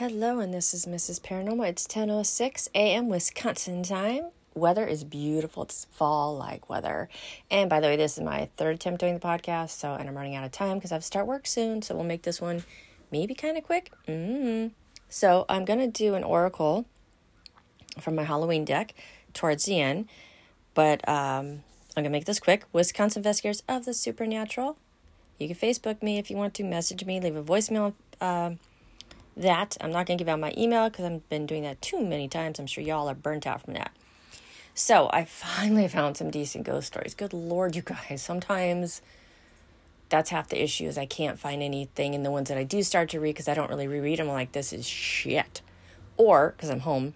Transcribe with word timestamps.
Hello, 0.00 0.40
and 0.40 0.54
this 0.54 0.72
is 0.72 0.86
Mrs. 0.86 1.20
Paranormal. 1.20 1.68
It's 1.68 1.86
10:06 1.86 2.68
a.m. 2.74 3.10
Wisconsin 3.10 3.82
time. 3.82 4.30
Weather 4.54 4.86
is 4.86 5.04
beautiful. 5.04 5.64
It's 5.64 5.84
fall 5.92 6.38
like 6.38 6.70
weather. 6.70 7.10
And 7.50 7.68
by 7.68 7.80
the 7.80 7.88
way, 7.88 7.96
this 7.96 8.16
is 8.16 8.24
my 8.24 8.48
third 8.56 8.76
attempt 8.76 9.00
doing 9.00 9.12
the 9.12 9.20
podcast, 9.20 9.72
so 9.72 9.92
and 9.92 10.08
I'm 10.08 10.16
running 10.16 10.34
out 10.34 10.44
of 10.44 10.52
time 10.52 10.78
because 10.78 10.90
I 10.90 10.94
have 10.94 11.02
to 11.02 11.06
start 11.06 11.26
work 11.26 11.46
soon. 11.46 11.82
So 11.82 11.94
we'll 11.94 12.04
make 12.04 12.22
this 12.22 12.40
one 12.40 12.64
maybe 13.12 13.34
kind 13.34 13.58
of 13.58 13.64
quick. 13.64 13.92
Mm-hmm. 14.08 14.68
So 15.10 15.44
I'm 15.50 15.66
gonna 15.66 15.86
do 15.86 16.14
an 16.14 16.24
oracle 16.24 16.86
from 18.00 18.14
my 18.14 18.24
Halloween 18.24 18.64
deck 18.64 18.94
towards 19.34 19.66
the 19.66 19.82
end, 19.82 20.08
but 20.72 21.06
um, 21.06 21.62
I'm 21.94 22.04
gonna 22.04 22.08
make 22.08 22.24
this 22.24 22.40
quick. 22.40 22.64
Wisconsin 22.72 23.20
investigators 23.20 23.62
of 23.68 23.84
the 23.84 23.92
supernatural. 23.92 24.78
You 25.38 25.46
can 25.46 25.56
Facebook 25.56 26.02
me 26.02 26.16
if 26.16 26.30
you 26.30 26.38
want 26.38 26.54
to. 26.54 26.64
Message 26.64 27.04
me. 27.04 27.20
Leave 27.20 27.36
a 27.36 27.42
voicemail. 27.42 27.92
Uh, 28.18 28.52
that 29.36 29.76
I'm 29.80 29.92
not 29.92 30.06
gonna 30.06 30.18
give 30.18 30.28
out 30.28 30.40
my 30.40 30.52
email 30.56 30.88
because 30.88 31.04
I've 31.04 31.28
been 31.28 31.46
doing 31.46 31.62
that 31.62 31.80
too 31.80 32.04
many 32.04 32.28
times. 32.28 32.58
I'm 32.58 32.66
sure 32.66 32.82
y'all 32.84 33.08
are 33.08 33.14
burnt 33.14 33.46
out 33.46 33.62
from 33.62 33.74
that. 33.74 33.92
So 34.74 35.10
I 35.12 35.24
finally 35.24 35.88
found 35.88 36.16
some 36.16 36.30
decent 36.30 36.64
ghost 36.64 36.88
stories. 36.88 37.14
Good 37.14 37.32
lord, 37.32 37.76
you 37.76 37.82
guys. 37.82 38.22
Sometimes 38.22 39.02
that's 40.08 40.30
half 40.30 40.48
the 40.48 40.62
issue 40.62 40.86
is 40.86 40.98
I 40.98 41.06
can't 41.06 41.38
find 41.38 41.62
anything 41.62 42.14
in 42.14 42.22
the 42.22 42.30
ones 42.30 42.48
that 42.48 42.58
I 42.58 42.64
do 42.64 42.82
start 42.82 43.10
to 43.10 43.20
read 43.20 43.32
because 43.32 43.48
I 43.48 43.54
don't 43.54 43.70
really 43.70 43.86
reread 43.86 44.18
them. 44.18 44.28
I'm 44.28 44.34
like, 44.34 44.52
this 44.52 44.72
is 44.72 44.86
shit. 44.86 45.62
Or 46.16 46.54
because 46.56 46.68
I'm 46.68 46.80
home 46.80 47.14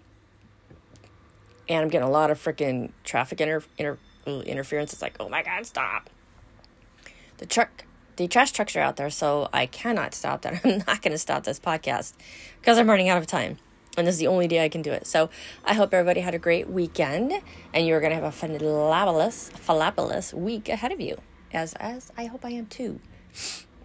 and 1.67 1.83
I'm 1.83 1.89
getting 1.89 2.07
a 2.07 2.11
lot 2.11 2.31
of 2.31 2.41
freaking 2.41 2.91
traffic 3.03 3.41
inter- 3.41 3.63
inter- 3.77 3.97
interference. 4.25 4.93
It's 4.93 5.01
like, 5.01 5.17
oh 5.19 5.29
my 5.29 5.43
god, 5.43 5.65
stop. 5.65 6.09
The 7.37 7.45
truck, 7.45 7.85
the 8.15 8.27
trash 8.27 8.51
trucks 8.51 8.75
are 8.75 8.81
out 8.81 8.95
there, 8.95 9.09
so 9.09 9.49
I 9.53 9.65
cannot 9.65 10.13
stop 10.13 10.41
that. 10.43 10.61
I'm 10.65 10.79
not 10.79 11.01
going 11.01 11.11
to 11.11 11.17
stop 11.17 11.43
this 11.43 11.59
podcast 11.59 12.13
because 12.59 12.77
I'm 12.77 12.89
running 12.89 13.09
out 13.09 13.17
of 13.17 13.27
time. 13.27 13.57
And 13.97 14.05
this 14.05 14.15
is 14.15 14.19
the 14.19 14.27
only 14.27 14.47
day 14.47 14.63
I 14.63 14.69
can 14.69 14.81
do 14.81 14.91
it. 14.91 15.07
So 15.07 15.29
I 15.63 15.73
hope 15.73 15.93
everybody 15.93 16.19
had 16.19 16.35
a 16.35 16.39
great 16.39 16.69
weekend 16.69 17.33
and 17.73 17.87
you're 17.87 18.01
going 18.01 18.09
to 18.11 18.15
have 18.15 18.25
a 18.25 18.31
fabulous, 18.31 19.49
fabulous 19.49 20.33
week 20.33 20.67
ahead 20.69 20.91
of 20.91 20.99
you. 20.99 21.17
As, 21.53 21.73
as 21.75 22.11
I 22.17 22.25
hope 22.25 22.43
I 22.43 22.49
am 22.49 22.65
too. 22.65 22.99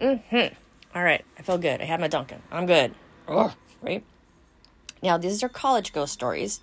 Mm-hmm. 0.00 0.54
All 0.94 1.04
right. 1.04 1.24
I 1.38 1.42
feel 1.42 1.58
good. 1.58 1.80
I 1.80 1.84
had 1.84 2.00
my 2.00 2.08
Dunkin'. 2.08 2.42
I'm 2.50 2.66
good. 2.66 2.94
Ugh, 3.28 3.52
right? 3.82 4.02
Now, 5.02 5.16
these 5.16 5.42
are 5.44 5.48
college 5.48 5.92
ghost 5.92 6.12
stories. 6.12 6.60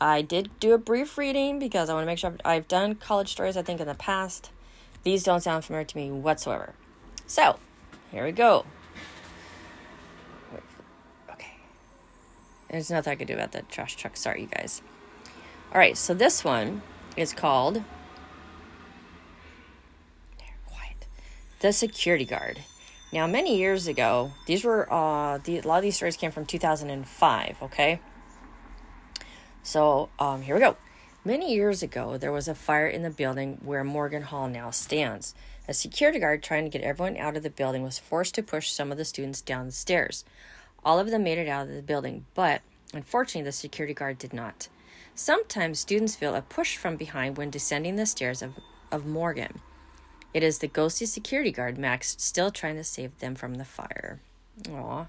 I 0.00 0.22
did 0.22 0.50
do 0.60 0.74
a 0.74 0.78
brief 0.78 1.16
reading 1.16 1.58
because 1.58 1.88
I 1.88 1.94
want 1.94 2.02
to 2.02 2.06
make 2.06 2.18
sure 2.18 2.34
I've 2.44 2.68
done 2.68 2.96
college 2.96 3.30
stories, 3.30 3.56
I 3.56 3.62
think, 3.62 3.80
in 3.80 3.86
the 3.86 3.94
past. 3.94 4.50
These 5.02 5.24
don't 5.24 5.40
sound 5.40 5.64
familiar 5.64 5.84
to 5.84 5.96
me 5.96 6.10
whatsoever. 6.10 6.74
So, 7.26 7.58
here 8.10 8.24
we 8.24 8.32
go. 8.32 8.64
Okay. 11.30 11.52
There's 12.70 12.90
nothing 12.90 13.12
I 13.12 13.16
could 13.16 13.28
do 13.28 13.34
about 13.34 13.52
that 13.52 13.68
trash 13.68 13.96
truck. 13.96 14.16
Sorry, 14.16 14.42
you 14.42 14.46
guys. 14.48 14.82
All 15.72 15.78
right, 15.78 15.96
so 15.96 16.14
this 16.14 16.44
one 16.44 16.82
is 17.16 17.32
called. 17.32 17.82
Quiet. 20.66 21.06
The 21.60 21.72
Security 21.72 22.24
Guard. 22.24 22.60
Now, 23.12 23.26
many 23.26 23.56
years 23.56 23.86
ago, 23.86 24.32
these 24.46 24.64
were 24.64 24.92
uh, 24.92 25.38
the, 25.38 25.58
a 25.58 25.62
lot 25.62 25.78
of 25.78 25.82
these 25.82 25.96
stories 25.96 26.16
came 26.16 26.30
from 26.30 26.44
2005. 26.44 27.62
Okay, 27.62 28.00
so 29.62 30.08
um, 30.18 30.42
here 30.42 30.54
we 30.54 30.60
go. 30.60 30.76
Many 31.28 31.54
years 31.54 31.82
ago, 31.82 32.16
there 32.16 32.32
was 32.32 32.48
a 32.48 32.54
fire 32.54 32.86
in 32.86 33.02
the 33.02 33.10
building 33.10 33.58
where 33.62 33.84
Morgan 33.84 34.22
Hall 34.22 34.48
now 34.48 34.70
stands. 34.70 35.34
A 35.68 35.74
security 35.74 36.18
guard 36.18 36.42
trying 36.42 36.64
to 36.64 36.70
get 36.70 36.80
everyone 36.80 37.18
out 37.18 37.36
of 37.36 37.42
the 37.42 37.50
building 37.50 37.82
was 37.82 37.98
forced 37.98 38.34
to 38.36 38.42
push 38.42 38.70
some 38.70 38.90
of 38.90 38.96
the 38.96 39.04
students 39.04 39.42
down 39.42 39.66
the 39.66 39.72
stairs. 39.72 40.24
All 40.82 40.98
of 40.98 41.10
them 41.10 41.24
made 41.24 41.36
it 41.36 41.46
out 41.46 41.68
of 41.68 41.74
the 41.74 41.82
building, 41.82 42.24
but 42.32 42.62
unfortunately, 42.94 43.42
the 43.42 43.52
security 43.52 43.92
guard 43.92 44.16
did 44.16 44.32
not. 44.32 44.68
Sometimes 45.14 45.78
students 45.78 46.16
feel 46.16 46.34
a 46.34 46.40
push 46.40 46.78
from 46.78 46.96
behind 46.96 47.36
when 47.36 47.50
descending 47.50 47.96
the 47.96 48.06
stairs 48.06 48.40
of, 48.40 48.54
of 48.90 49.04
Morgan. 49.04 49.60
It 50.32 50.42
is 50.42 50.60
the 50.60 50.66
ghostly 50.66 51.06
security 51.06 51.52
guard, 51.52 51.76
Max, 51.76 52.16
still 52.18 52.50
trying 52.50 52.76
to 52.76 52.84
save 52.84 53.18
them 53.18 53.34
from 53.34 53.56
the 53.56 53.66
fire. 53.66 54.20
Aw. 54.72 55.08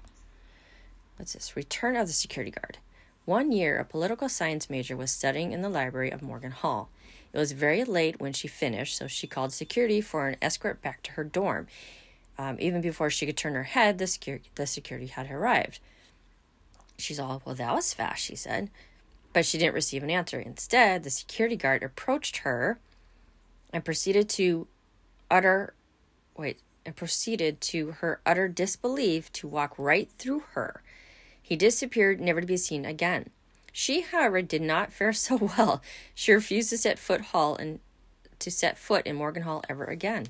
What's 1.16 1.32
this? 1.32 1.56
Return 1.56 1.96
of 1.96 2.08
the 2.08 2.12
security 2.12 2.50
guard. 2.50 2.76
One 3.30 3.52
year, 3.52 3.78
a 3.78 3.84
political 3.84 4.28
science 4.28 4.68
major 4.68 4.96
was 4.96 5.12
studying 5.12 5.52
in 5.52 5.62
the 5.62 5.68
library 5.68 6.10
of 6.10 6.20
Morgan 6.20 6.50
Hall. 6.50 6.90
It 7.32 7.38
was 7.38 7.52
very 7.52 7.84
late 7.84 8.18
when 8.20 8.32
she 8.32 8.48
finished, 8.48 8.96
so 8.96 9.06
she 9.06 9.28
called 9.28 9.52
security 9.52 10.00
for 10.00 10.26
an 10.26 10.36
escort 10.42 10.82
back 10.82 11.00
to 11.04 11.12
her 11.12 11.22
dorm. 11.22 11.68
Um, 12.38 12.56
even 12.58 12.80
before 12.80 13.08
she 13.08 13.26
could 13.26 13.36
turn 13.36 13.54
her 13.54 13.62
head, 13.62 13.98
the, 13.98 14.40
the 14.56 14.66
security 14.66 15.06
had 15.06 15.30
arrived. 15.30 15.78
She's 16.98 17.20
all, 17.20 17.40
Well, 17.44 17.54
that 17.54 17.72
was 17.72 17.94
fast, 17.94 18.24
she 18.24 18.34
said. 18.34 18.68
But 19.32 19.46
she 19.46 19.58
didn't 19.58 19.74
receive 19.74 20.02
an 20.02 20.10
answer. 20.10 20.40
Instead, 20.40 21.04
the 21.04 21.10
security 21.10 21.54
guard 21.54 21.84
approached 21.84 22.38
her 22.38 22.80
and 23.72 23.84
proceeded 23.84 24.28
to 24.30 24.66
utter, 25.30 25.74
wait, 26.36 26.58
and 26.84 26.96
proceeded 26.96 27.60
to 27.60 27.92
her 28.00 28.20
utter 28.26 28.48
disbelief 28.48 29.30
to 29.34 29.46
walk 29.46 29.76
right 29.78 30.10
through 30.18 30.42
her. 30.54 30.82
He 31.50 31.56
disappeared, 31.56 32.20
never 32.20 32.40
to 32.40 32.46
be 32.46 32.56
seen 32.56 32.84
again. 32.84 33.30
She, 33.72 34.02
however, 34.02 34.40
did 34.40 34.62
not 34.62 34.92
fare 34.92 35.12
so 35.26 35.36
well. 35.36 35.82
She 36.14 36.32
refused 36.32 36.70
to 36.70 36.78
set 36.78 36.96
foot 36.96 37.20
hall 37.20 37.56
and 37.56 37.80
to 38.38 38.52
set 38.52 38.78
foot 38.78 39.04
in 39.04 39.16
Morgan 39.16 39.42
Hall 39.42 39.64
ever 39.68 39.84
again. 39.84 40.28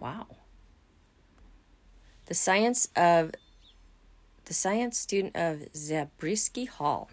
Wow. 0.00 0.26
The 2.26 2.34
science 2.34 2.88
of 2.96 3.30
the 4.46 4.52
science 4.52 4.98
student 4.98 5.36
of 5.36 5.68
Zabriskie 5.76 6.64
Hall. 6.64 7.08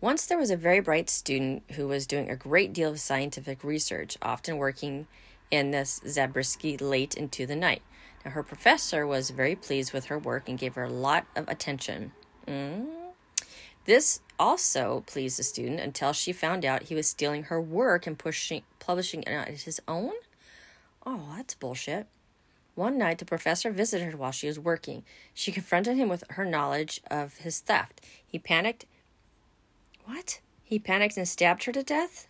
Once 0.00 0.26
there 0.26 0.38
was 0.38 0.52
a 0.52 0.56
very 0.56 0.80
bright 0.80 1.10
student 1.10 1.64
who 1.72 1.88
was 1.88 2.06
doing 2.06 2.30
a 2.30 2.36
great 2.36 2.72
deal 2.72 2.90
of 2.90 3.00
scientific 3.00 3.64
research, 3.64 4.16
often 4.22 4.58
working 4.58 5.08
in 5.50 5.72
this 5.72 6.00
Zabriskie 6.06 6.76
late 6.78 7.14
into 7.14 7.46
the 7.46 7.56
night. 7.56 7.82
Now, 8.24 8.30
her 8.32 8.42
professor 8.42 9.06
was 9.06 9.30
very 9.30 9.54
pleased 9.54 9.92
with 9.92 10.06
her 10.06 10.18
work 10.18 10.48
and 10.48 10.58
gave 10.58 10.74
her 10.74 10.84
a 10.84 10.90
lot 10.90 11.26
of 11.36 11.48
attention. 11.48 12.12
Mm. 12.46 12.86
This 13.84 14.20
also 14.38 15.04
pleased 15.06 15.38
the 15.38 15.42
student 15.42 15.80
until 15.80 16.12
she 16.12 16.32
found 16.32 16.64
out 16.64 16.84
he 16.84 16.94
was 16.94 17.08
stealing 17.08 17.44
her 17.44 17.60
work 17.60 18.06
and 18.06 18.18
pushing, 18.18 18.62
publishing 18.78 19.22
it 19.22 19.28
as 19.28 19.62
his 19.64 19.80
own. 19.86 20.12
Oh, 21.04 21.34
that's 21.36 21.54
bullshit. 21.54 22.06
One 22.74 22.98
night, 22.98 23.18
the 23.18 23.24
professor 23.24 23.70
visited 23.70 24.10
her 24.10 24.16
while 24.16 24.32
she 24.32 24.48
was 24.48 24.58
working. 24.58 25.04
She 25.32 25.52
confronted 25.52 25.96
him 25.96 26.08
with 26.08 26.24
her 26.30 26.44
knowledge 26.44 27.00
of 27.08 27.36
his 27.36 27.60
theft. 27.60 28.00
He 28.26 28.38
panicked. 28.38 28.86
What? 30.06 30.40
He 30.64 30.78
panicked 30.78 31.16
and 31.16 31.28
stabbed 31.28 31.64
her 31.64 31.72
to 31.72 31.82
death, 31.82 32.26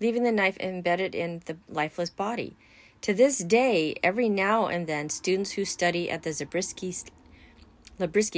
leaving 0.00 0.24
the 0.24 0.32
knife 0.32 0.58
embedded 0.58 1.14
in 1.14 1.40
the 1.46 1.56
lifeless 1.68 2.10
body. 2.10 2.56
To 3.02 3.14
this 3.14 3.38
day, 3.38 3.94
every 4.02 4.28
now 4.28 4.66
and 4.66 4.86
then, 4.86 5.08
students 5.08 5.52
who 5.52 5.64
study 5.64 6.10
at 6.10 6.22
the 6.22 6.32
Zabriskie, 6.32 6.94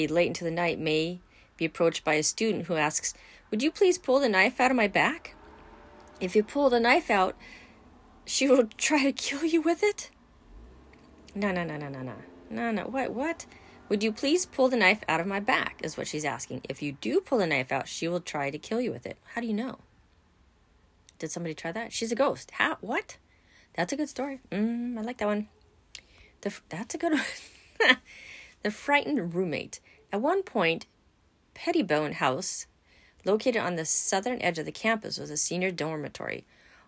late 0.07 0.27
into 0.29 0.45
the 0.45 0.53
night 0.53 0.79
may 0.79 1.21
be 1.57 1.65
approached 1.65 2.05
by 2.05 2.15
a 2.15 2.23
student 2.23 2.67
who 2.67 2.75
asks, 2.75 3.13
Would 3.51 3.63
you 3.63 3.73
please 3.73 3.99
pull 3.99 4.21
the 4.21 4.29
knife 4.29 4.61
out 4.61 4.71
of 4.71 4.77
my 4.77 4.87
back? 4.87 5.35
If 6.21 6.37
you 6.37 6.45
pull 6.45 6.71
the 6.71 6.79
knife 6.79 7.11
out, 7.11 7.37
she 8.25 8.49
will 8.49 8.67
try 8.77 9.03
to 9.03 9.13
kill 9.13 9.45
you 9.45 9.61
with 9.61 9.83
it? 9.83 10.11
No, 11.35 11.51
no, 11.51 11.65
no, 11.65 11.77
no, 11.77 11.89
no, 11.89 12.03
no. 12.03 12.15
No, 12.49 12.71
no. 12.71 12.85
What? 12.85 13.13
What? 13.13 13.47
Would 13.89 14.05
you 14.05 14.13
please 14.13 14.47
pull 14.47 14.69
the 14.69 14.77
knife 14.77 15.03
out 15.09 15.21
of 15.21 15.27
my 15.27 15.41
back? 15.41 15.81
Is 15.83 15.97
what 15.97 16.07
she's 16.07 16.25
asking. 16.25 16.61
If 16.69 16.83
you 16.83 16.93
do 16.93 17.21
pull 17.21 17.39
the 17.39 17.47
knife 17.49 17.73
out, 17.73 17.89
she 17.89 18.07
will 18.07 18.21
try 18.21 18.51
to 18.51 18.59
kill 18.59 18.81
you 18.81 18.93
with 18.93 19.07
it. 19.07 19.19
How 19.35 19.41
do 19.41 19.47
you 19.49 19.55
know? 19.55 19.79
Did 21.19 21.33
somebody 21.33 21.55
try 21.55 21.73
that? 21.73 21.93
She's 21.93 22.13
a 22.13 22.17
ghost. 22.17 22.53
How? 22.53 22.79
What? 22.81 23.17
That's 23.75 23.93
a 23.93 23.97
good 23.97 24.09
story. 24.09 24.41
Mm, 24.51 24.99
I 24.99 25.03
like 25.03 25.19
that 25.19 25.27
one. 25.27 25.49
The 26.43 26.53
that's 26.69 26.95
a 26.95 26.99
good 26.99 27.13
one. 27.79 27.97
the 28.63 28.71
frightened 28.71 29.35
roommate. 29.35 29.81
At 30.13 30.21
one 30.21 30.43
point, 30.43 30.87
Pettibone 31.55 32.15
House, 32.15 32.67
located 33.25 33.63
on 33.63 33.77
the 33.77 33.85
southern 33.85 34.43
edge 34.43 34.59
of 34.59 34.67
the 34.67 34.73
campus, 34.73 35.19
was 35.19 35.31
a 35.31 35.37
senior 35.37 35.71
dormitory. 35.71 36.45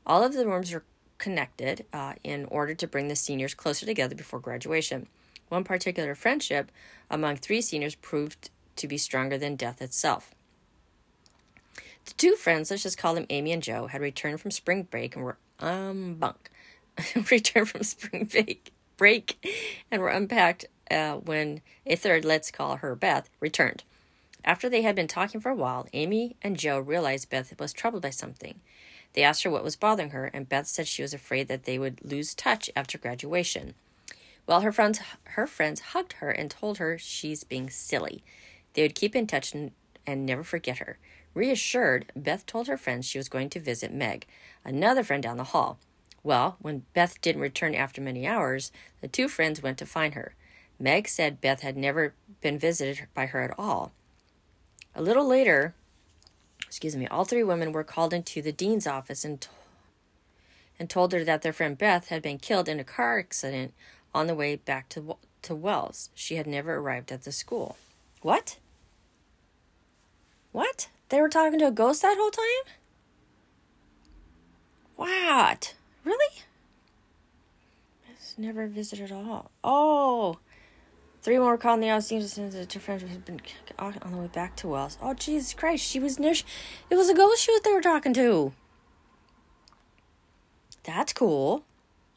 All 0.06 0.22
of 0.22 0.34
the 0.34 0.46
rooms 0.46 0.72
were 0.72 0.84
connected 1.18 1.86
uh, 1.92 2.14
in 2.22 2.44
order 2.46 2.74
to 2.74 2.86
bring 2.86 3.08
the 3.08 3.16
seniors 3.16 3.54
closer 3.54 3.86
together 3.86 4.14
before 4.14 4.40
graduation. 4.40 5.06
One 5.48 5.64
particular 5.64 6.14
friendship 6.14 6.70
among 7.10 7.36
three 7.36 7.60
seniors 7.60 7.94
proved 7.94 8.50
to 8.76 8.88
be 8.88 8.98
stronger 8.98 9.38
than 9.38 9.56
death 9.56 9.80
itself. 9.80 10.34
The 12.04 12.14
two 12.14 12.34
friends, 12.34 12.70
let's 12.70 12.82
just 12.82 12.98
call 12.98 13.14
them 13.14 13.26
Amy 13.30 13.52
and 13.52 13.62
Joe, 13.62 13.86
had 13.86 14.02
returned 14.02 14.40
from 14.40 14.50
spring 14.50 14.82
break 14.82 15.16
and 15.16 15.24
were 15.24 15.38
um 15.60 16.16
bunk. 16.16 16.50
returned 17.30 17.68
from 17.68 17.82
spring 17.82 18.24
break, 18.24 18.72
break 18.96 19.46
and 19.90 20.00
were 20.00 20.08
unpacked 20.08 20.66
uh, 20.90 21.14
when 21.14 21.60
a 21.86 21.96
third, 21.96 22.24
let's 22.24 22.50
call 22.50 22.76
her 22.76 22.94
Beth, 22.94 23.28
returned. 23.40 23.84
After 24.44 24.68
they 24.68 24.82
had 24.82 24.94
been 24.94 25.08
talking 25.08 25.40
for 25.40 25.48
a 25.48 25.56
while, 25.56 25.88
Amy 25.92 26.36
and 26.42 26.58
Joe 26.58 26.78
realized 26.78 27.30
Beth 27.30 27.58
was 27.58 27.72
troubled 27.72 28.02
by 28.02 28.10
something. 28.10 28.60
They 29.14 29.22
asked 29.22 29.42
her 29.44 29.50
what 29.50 29.64
was 29.64 29.76
bothering 29.76 30.10
her, 30.10 30.26
and 30.26 30.48
Beth 30.48 30.66
said 30.66 30.86
she 30.86 31.02
was 31.02 31.14
afraid 31.14 31.48
that 31.48 31.64
they 31.64 31.78
would 31.78 32.04
lose 32.04 32.34
touch 32.34 32.68
after 32.76 32.98
graduation. 32.98 33.74
Well, 34.46 34.60
her 34.60 34.72
friends 34.72 35.00
her 35.24 35.46
friends 35.46 35.80
hugged 35.80 36.14
her 36.14 36.30
and 36.30 36.50
told 36.50 36.78
her 36.78 36.98
she's 36.98 37.44
being 37.44 37.70
silly. 37.70 38.22
They 38.74 38.82
would 38.82 38.94
keep 38.94 39.16
in 39.16 39.26
touch 39.26 39.54
and, 39.54 39.70
and 40.06 40.26
never 40.26 40.44
forget 40.44 40.78
her. 40.78 40.98
Reassured, 41.32 42.12
Beth 42.14 42.44
told 42.44 42.66
her 42.66 42.76
friends 42.76 43.06
she 43.06 43.18
was 43.18 43.28
going 43.28 43.50
to 43.50 43.60
visit 43.60 43.92
Meg, 43.92 44.26
another 44.64 45.02
friend 45.02 45.22
down 45.22 45.38
the 45.38 45.44
hall. 45.44 45.78
Well, 46.24 46.56
when 46.58 46.86
Beth 46.94 47.20
didn't 47.20 47.42
return 47.42 47.74
after 47.74 48.00
many 48.00 48.26
hours, 48.26 48.72
the 49.02 49.08
two 49.08 49.28
friends 49.28 49.62
went 49.62 49.76
to 49.78 49.86
find 49.86 50.14
her. 50.14 50.34
Meg 50.80 51.06
said 51.06 51.40
Beth 51.40 51.60
had 51.60 51.76
never 51.76 52.14
been 52.40 52.58
visited 52.58 53.06
by 53.14 53.26
her 53.26 53.42
at 53.42 53.56
all. 53.58 53.92
A 54.94 55.02
little 55.02 55.26
later, 55.26 55.74
excuse 56.66 56.96
me, 56.96 57.06
all 57.06 57.26
three 57.26 57.44
women 57.44 57.72
were 57.72 57.84
called 57.84 58.14
into 58.14 58.40
the 58.40 58.52
dean's 58.52 58.86
office 58.86 59.24
and, 59.24 59.46
and 60.78 60.88
told 60.88 61.12
her 61.12 61.24
that 61.24 61.42
their 61.42 61.52
friend 61.52 61.76
Beth 61.76 62.08
had 62.08 62.22
been 62.22 62.38
killed 62.38 62.68
in 62.68 62.80
a 62.80 62.84
car 62.84 63.18
accident 63.18 63.74
on 64.14 64.26
the 64.26 64.34
way 64.34 64.56
back 64.56 64.88
to, 64.90 65.16
to 65.42 65.54
Wells. 65.54 66.08
She 66.14 66.36
had 66.36 66.46
never 66.46 66.76
arrived 66.76 67.12
at 67.12 67.24
the 67.24 67.32
school. 67.32 67.76
What? 68.22 68.58
What? 70.52 70.88
They 71.10 71.20
were 71.20 71.28
talking 71.28 71.58
to 71.58 71.66
a 71.66 71.70
ghost 71.70 72.00
that 72.00 72.16
whole 72.18 72.30
time? 72.30 72.74
What? 74.96 75.74
Really? 76.04 76.42
It's 78.10 78.38
never 78.38 78.66
visited 78.66 79.10
at 79.10 79.12
all. 79.12 79.50
Oh, 79.62 80.38
three 81.22 81.38
more 81.38 81.56
called 81.56 81.76
in 81.76 81.80
the 81.82 81.88
house. 81.88 82.06
Seems 82.06 82.34
the 82.34 82.66
two 82.66 82.78
friends 82.78 83.02
had 83.02 83.24
been 83.24 83.40
on 83.78 84.12
the 84.12 84.18
way 84.18 84.26
back 84.28 84.56
to 84.56 84.68
Wells. 84.68 84.98
Oh, 85.00 85.14
Jesus 85.14 85.54
Christ! 85.54 85.84
She 85.84 85.98
was 85.98 86.18
near. 86.18 86.34
It 86.90 86.96
was 86.96 87.08
a 87.08 87.14
ghost 87.14 87.42
she 87.42 87.52
was 87.52 87.62
they 87.62 87.72
were 87.72 87.80
talking 87.80 88.12
to. 88.14 88.52
That's 90.84 91.12
cool. 91.14 91.64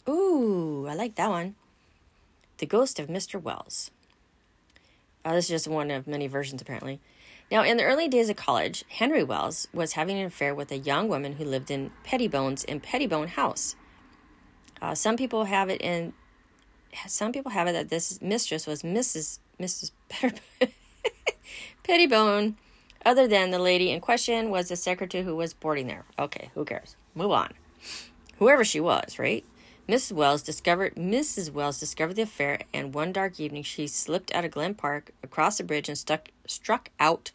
Ooh, 0.09 0.87
I 0.87 0.93
like 0.93 1.15
that 1.15 1.29
one. 1.29 1.55
The 2.57 2.65
Ghost 2.65 2.99
of 2.99 3.07
Mr. 3.07 3.41
Wells. 3.41 3.91
Oh, 5.23 5.33
this 5.33 5.45
is 5.45 5.49
just 5.49 5.67
one 5.67 5.91
of 5.91 6.07
many 6.07 6.27
versions, 6.27 6.61
apparently. 6.61 6.99
Now, 7.49 7.63
in 7.63 7.77
the 7.77 7.83
early 7.83 8.09
days 8.09 8.29
of 8.29 8.35
college, 8.35 8.83
Henry 8.89 9.23
Wells 9.23 9.67
was 9.73 9.93
having 9.93 10.17
an 10.19 10.25
affair 10.25 10.53
with 10.53 10.71
a 10.71 10.77
young 10.77 11.07
woman 11.07 11.33
who 11.33 11.45
lived 11.45 11.71
in 11.71 11.91
Pettibone's 12.03 12.63
in 12.65 12.81
Pettibone 12.81 13.29
House. 13.29 13.75
Uh, 14.81 14.93
some 14.93 15.15
people 15.15 15.45
have 15.45 15.69
it 15.69 15.81
in. 15.81 16.13
Some 17.07 17.31
people 17.31 17.51
have 17.51 17.67
it 17.67 17.73
that 17.73 17.89
this 17.89 18.21
mistress 18.21 18.67
was 18.67 18.83
Mrs. 18.83 19.39
Mrs. 19.59 19.91
Pettibone. 21.83 22.57
Other 23.05 23.27
than 23.27 23.51
the 23.51 23.59
lady 23.59 23.91
in 23.91 24.01
question 24.01 24.49
was 24.49 24.67
the 24.67 24.75
secretary 24.75 25.23
who 25.23 25.35
was 25.35 25.53
boarding 25.53 25.87
there. 25.87 26.03
Okay, 26.19 26.51
who 26.53 26.65
cares? 26.65 26.97
Move 27.15 27.31
on. 27.31 27.53
Whoever 28.39 28.65
she 28.65 28.81
was, 28.81 29.17
right? 29.17 29.45
Mrs. 29.87 30.11
Wells 30.11 30.41
discovered 30.41 30.95
Mrs. 30.95 31.51
Wells 31.51 31.79
discovered 31.79 32.15
the 32.15 32.23
affair, 32.23 32.59
and 32.73 32.93
one 32.93 33.13
dark 33.13 33.39
evening 33.39 33.63
she 33.63 33.87
slipped 33.87 34.33
out 34.35 34.43
of 34.43 34.51
Glen 34.51 34.73
Park 34.73 35.11
across 35.23 35.57
the 35.57 35.63
bridge 35.63 35.87
and 35.87 35.97
stuck 35.97 36.29
struck 36.45 36.89
out 36.99 37.31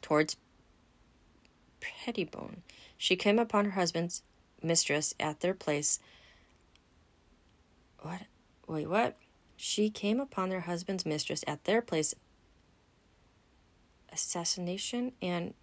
towards 0.00 0.36
Pettibone. 1.80 2.62
She 2.96 3.16
came 3.16 3.38
upon 3.38 3.64
her 3.64 3.70
husband's 3.72 4.22
mistress 4.62 5.14
at 5.18 5.40
their 5.40 5.54
place. 5.54 5.98
What? 8.00 8.22
Wait, 8.68 8.88
what? 8.88 9.16
She 9.56 9.90
came 9.90 10.20
upon 10.20 10.50
their 10.50 10.60
husband's 10.60 11.04
mistress 11.04 11.42
at 11.48 11.64
their 11.64 11.82
place. 11.82 12.14
Assassination 14.12 15.12
and. 15.20 15.54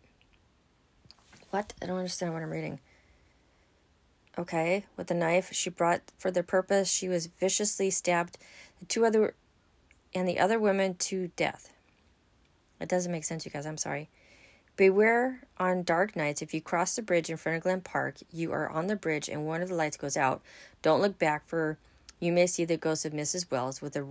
What? 1.51 1.73
I 1.81 1.85
don't 1.85 1.97
understand 1.97 2.33
what 2.33 2.43
I'm 2.43 2.49
reading. 2.49 2.79
Okay, 4.37 4.85
with 4.97 5.09
a 5.11 5.13
knife 5.13 5.53
she 5.53 5.69
brought 5.69 6.01
for 6.17 6.29
the 6.29 6.43
purpose, 6.43 6.89
she 6.89 7.07
was 7.07 7.27
viciously 7.27 7.89
stabbed 7.89 8.37
the 8.79 8.85
two 8.85 9.05
other 9.05 9.33
and 10.13 10.27
the 10.27 10.39
other 10.39 10.59
women 10.59 10.95
to 10.95 11.29
death. 11.35 11.73
It 12.79 12.89
doesn't 12.89 13.11
make 13.11 13.23
sense, 13.23 13.45
you 13.45 13.51
guys. 13.51 13.65
I'm 13.65 13.77
sorry. 13.77 14.09
Beware 14.75 15.41
on 15.57 15.83
dark 15.83 16.15
nights. 16.15 16.41
If 16.41 16.53
you 16.53 16.61
cross 16.61 16.95
the 16.95 17.01
bridge 17.01 17.29
in 17.29 17.37
front 17.37 17.57
of 17.57 17.63
Glen 17.63 17.81
Park, 17.81 18.17
you 18.31 18.51
are 18.51 18.69
on 18.69 18.87
the 18.87 18.95
bridge 18.97 19.29
and 19.29 19.45
one 19.45 19.61
of 19.61 19.69
the 19.69 19.75
lights 19.75 19.95
goes 19.95 20.17
out. 20.17 20.41
Don't 20.81 21.01
look 21.01 21.17
back, 21.17 21.47
for 21.47 21.77
you 22.19 22.33
may 22.33 22.45
see 22.45 22.65
the 22.65 22.75
ghost 22.75 23.05
of 23.05 23.13
Mrs. 23.13 23.49
Wells 23.49 23.81
with 23.81 23.95
a 23.95 24.05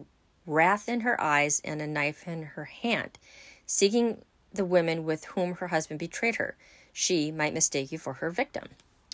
wrath 0.47 0.89
in 0.89 1.01
her 1.01 1.21
eyes 1.21 1.61
and 1.65 1.83
a 1.83 1.87
knife 1.87 2.27
in 2.27 2.43
her 2.43 2.65
hand, 2.65 3.19
seeking 3.67 4.23
the 4.53 4.65
women 4.65 5.05
with 5.05 5.25
whom 5.27 5.55
her 5.57 5.69
husband 5.69 6.01
betrayed 6.01 6.37
her. 6.37 6.57
She 6.93 7.31
might 7.31 7.53
mistake 7.53 7.93
you 7.93 7.99
for 7.99 8.15
her 8.15 8.31
victim. 8.31 8.69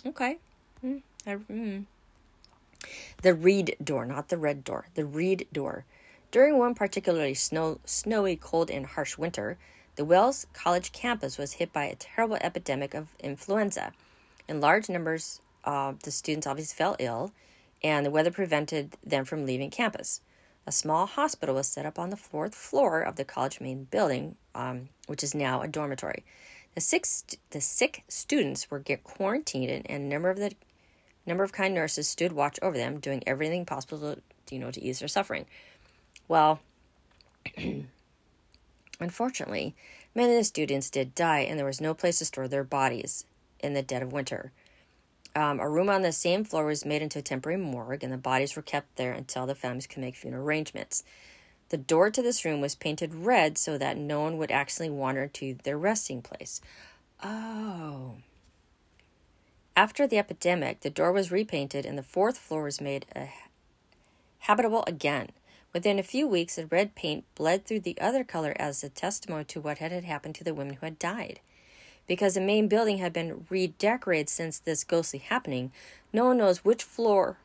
Okay. 0.05 0.37
Mm, 0.83 1.01
I, 1.27 1.35
mm. 1.35 1.85
The 3.21 3.33
reed 3.33 3.75
door, 3.83 4.05
not 4.05 4.29
the 4.29 4.37
red 4.37 4.63
door, 4.63 4.87
the 4.95 5.05
reed 5.05 5.47
door. 5.53 5.85
During 6.31 6.57
one 6.57 6.75
particularly 6.75 7.33
snow, 7.33 7.79
snowy, 7.85 8.35
cold, 8.35 8.71
and 8.71 8.85
harsh 8.85 9.17
winter, 9.17 9.57
the 9.95 10.05
Wells 10.05 10.47
College 10.53 10.91
campus 10.91 11.37
was 11.37 11.53
hit 11.53 11.71
by 11.73 11.85
a 11.85 11.95
terrible 11.95 12.37
epidemic 12.37 12.93
of 12.93 13.09
influenza. 13.19 13.91
In 14.47 14.61
large 14.61 14.89
numbers, 14.89 15.41
uh, 15.65 15.93
the 16.03 16.11
students 16.11 16.47
obviously 16.47 16.75
fell 16.75 16.95
ill, 16.99 17.31
and 17.83 18.05
the 18.05 18.11
weather 18.11 18.31
prevented 18.31 18.97
them 19.03 19.25
from 19.25 19.45
leaving 19.45 19.69
campus. 19.69 20.21
A 20.65 20.71
small 20.71 21.05
hospital 21.05 21.55
was 21.55 21.67
set 21.67 21.85
up 21.85 21.99
on 21.99 22.09
the 22.09 22.17
fourth 22.17 22.55
floor 22.55 23.01
of 23.01 23.15
the 23.15 23.25
college 23.25 23.59
main 23.59 23.85
building, 23.85 24.35
um, 24.55 24.89
which 25.07 25.23
is 25.23 25.35
now 25.35 25.61
a 25.61 25.67
dormitory. 25.67 26.23
The 26.75 26.81
sick, 26.81 27.05
the 27.49 27.61
sick 27.61 28.03
students 28.07 28.71
were 28.71 28.79
get 28.79 29.03
quarantined, 29.03 29.85
and 29.87 30.03
a 30.03 30.07
number 30.07 30.29
of 30.29 30.37
the 30.37 30.53
number 31.25 31.43
of 31.43 31.51
kind 31.51 31.73
nurses 31.73 32.07
stood 32.07 32.31
watch 32.31 32.59
over 32.61 32.77
them, 32.77 32.99
doing 32.99 33.23
everything 33.25 33.65
possible 33.65 33.99
to, 33.99 34.21
you 34.49 34.59
know, 34.59 34.71
to 34.71 34.81
ease 34.81 34.99
their 34.99 35.07
suffering. 35.07 35.45
Well, 36.27 36.59
unfortunately, 38.99 39.75
many 40.15 40.33
of 40.33 40.37
the 40.37 40.43
students 40.43 40.89
did 40.89 41.15
die, 41.15 41.39
and 41.39 41.57
there 41.57 41.65
was 41.65 41.81
no 41.81 41.93
place 41.93 42.19
to 42.19 42.25
store 42.25 42.47
their 42.47 42.63
bodies 42.63 43.25
in 43.59 43.73
the 43.73 43.81
dead 43.81 44.01
of 44.01 44.13
winter. 44.13 44.51
Um, 45.35 45.59
a 45.59 45.69
room 45.69 45.89
on 45.89 46.01
the 46.01 46.11
same 46.11 46.43
floor 46.43 46.65
was 46.65 46.85
made 46.85 47.01
into 47.01 47.19
a 47.19 47.23
temporary 47.23 47.59
morgue, 47.59 48.03
and 48.03 48.11
the 48.11 48.17
bodies 48.17 48.55
were 48.55 48.61
kept 48.61 48.97
there 48.97 49.13
until 49.13 49.45
the 49.45 49.55
families 49.55 49.87
could 49.87 50.01
make 50.01 50.15
funeral 50.15 50.45
arrangements. 50.45 51.03
The 51.69 51.77
door 51.77 52.11
to 52.11 52.21
this 52.21 52.43
room 52.43 52.59
was 52.59 52.75
painted 52.75 53.15
red 53.15 53.57
so 53.57 53.77
that 53.77 53.95
no 53.95 54.19
one 54.19 54.37
would 54.37 54.51
accidentally 54.51 54.97
wander 54.97 55.27
to 55.27 55.55
their 55.63 55.77
resting 55.77 56.21
place. 56.21 56.59
Oh. 57.23 58.15
After 59.75 60.05
the 60.05 60.17
epidemic, 60.17 60.81
the 60.81 60.89
door 60.89 61.11
was 61.11 61.31
repainted 61.31 61.85
and 61.85 61.97
the 61.97 62.03
fourth 62.03 62.37
floor 62.37 62.63
was 62.63 62.81
made 62.81 63.05
habitable 64.39 64.83
again. 64.85 65.29
Within 65.73 65.97
a 65.97 66.03
few 66.03 66.27
weeks, 66.27 66.55
the 66.55 66.65
red 66.65 66.95
paint 66.95 67.23
bled 67.35 67.65
through 67.65 67.79
the 67.79 67.99
other 68.01 68.25
color 68.25 68.53
as 68.57 68.83
a 68.83 68.89
testimony 68.89 69.45
to 69.45 69.61
what 69.61 69.77
had 69.77 69.91
happened 70.03 70.35
to 70.35 70.43
the 70.43 70.53
women 70.53 70.75
who 70.75 70.85
had 70.85 70.99
died. 70.99 71.39
Because 72.05 72.33
the 72.33 72.41
main 72.41 72.67
building 72.67 72.97
had 72.97 73.13
been 73.13 73.45
redecorated 73.49 74.27
since 74.27 74.59
this 74.59 74.83
ghostly 74.83 75.19
happening, 75.19 75.71
no 76.11 76.25
one 76.25 76.39
knows 76.39 76.65
which 76.65 76.83
floor, 76.83 77.37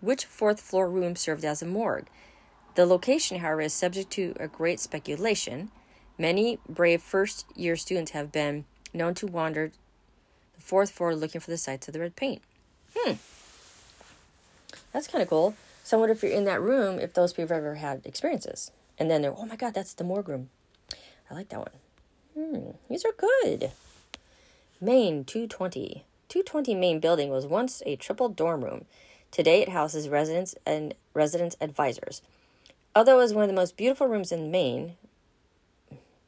which 0.00 0.26
fourth 0.26 0.60
floor 0.60 0.90
room 0.90 1.16
served 1.16 1.44
as 1.44 1.62
a 1.62 1.66
morgue. 1.66 2.08
The 2.74 2.84
location, 2.84 3.38
however, 3.38 3.62
is 3.62 3.72
subject 3.72 4.10
to 4.12 4.34
a 4.38 4.46
great 4.46 4.80
speculation. 4.80 5.70
Many 6.18 6.58
brave 6.68 7.00
first 7.00 7.46
year 7.56 7.76
students 7.76 8.10
have 8.10 8.30
been 8.30 8.66
known 8.92 9.14
to 9.14 9.26
wander 9.26 9.72
fourth 10.60 10.90
floor 10.90 11.14
looking 11.14 11.40
for 11.40 11.50
the 11.50 11.58
sites 11.58 11.88
of 11.88 11.94
the 11.94 12.00
red 12.00 12.16
paint. 12.16 12.42
Hmm. 12.96 13.14
That's 14.92 15.08
kind 15.08 15.22
of 15.22 15.28
cool. 15.28 15.54
So 15.84 15.96
I 15.96 16.00
wonder 16.00 16.12
if 16.12 16.22
you're 16.22 16.32
in 16.32 16.44
that 16.44 16.60
room, 16.60 16.98
if 16.98 17.14
those 17.14 17.32
people 17.32 17.56
ever 17.56 17.76
had 17.76 18.02
experiences. 18.04 18.70
And 18.98 19.10
then 19.10 19.22
they're, 19.22 19.34
oh 19.36 19.46
my 19.46 19.56
God, 19.56 19.74
that's 19.74 19.94
the 19.94 20.04
morgue 20.04 20.28
room. 20.28 20.50
I 21.30 21.34
like 21.34 21.48
that 21.48 21.60
one. 21.60 21.70
Hmm, 22.36 22.70
these 22.88 23.04
are 23.04 23.12
good. 23.12 23.72
Main 24.80 25.24
220. 25.24 26.04
220 26.28 26.74
main 26.74 27.00
building 27.00 27.30
was 27.30 27.46
once 27.46 27.82
a 27.86 27.96
triple 27.96 28.28
dorm 28.28 28.64
room. 28.64 28.84
Today 29.30 29.62
it 29.62 29.68
houses 29.68 30.08
residents 30.08 30.54
and 30.66 30.94
residents 31.14 31.56
advisors. 31.60 32.22
Although 32.94 33.18
it 33.18 33.22
was 33.22 33.34
one 33.34 33.44
of 33.44 33.48
the 33.48 33.54
most 33.54 33.76
beautiful 33.76 34.08
rooms 34.08 34.32
in 34.32 34.50
Main, 34.50 34.96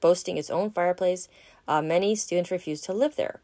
boasting 0.01 0.37
its 0.37 0.51
own 0.51 0.71
fireplace, 0.71 1.29
uh, 1.67 1.83
many 1.83 2.15
students 2.15 2.51
refused 2.51 2.85
to 2.85 2.93
live 2.93 3.17
there. 3.17 3.41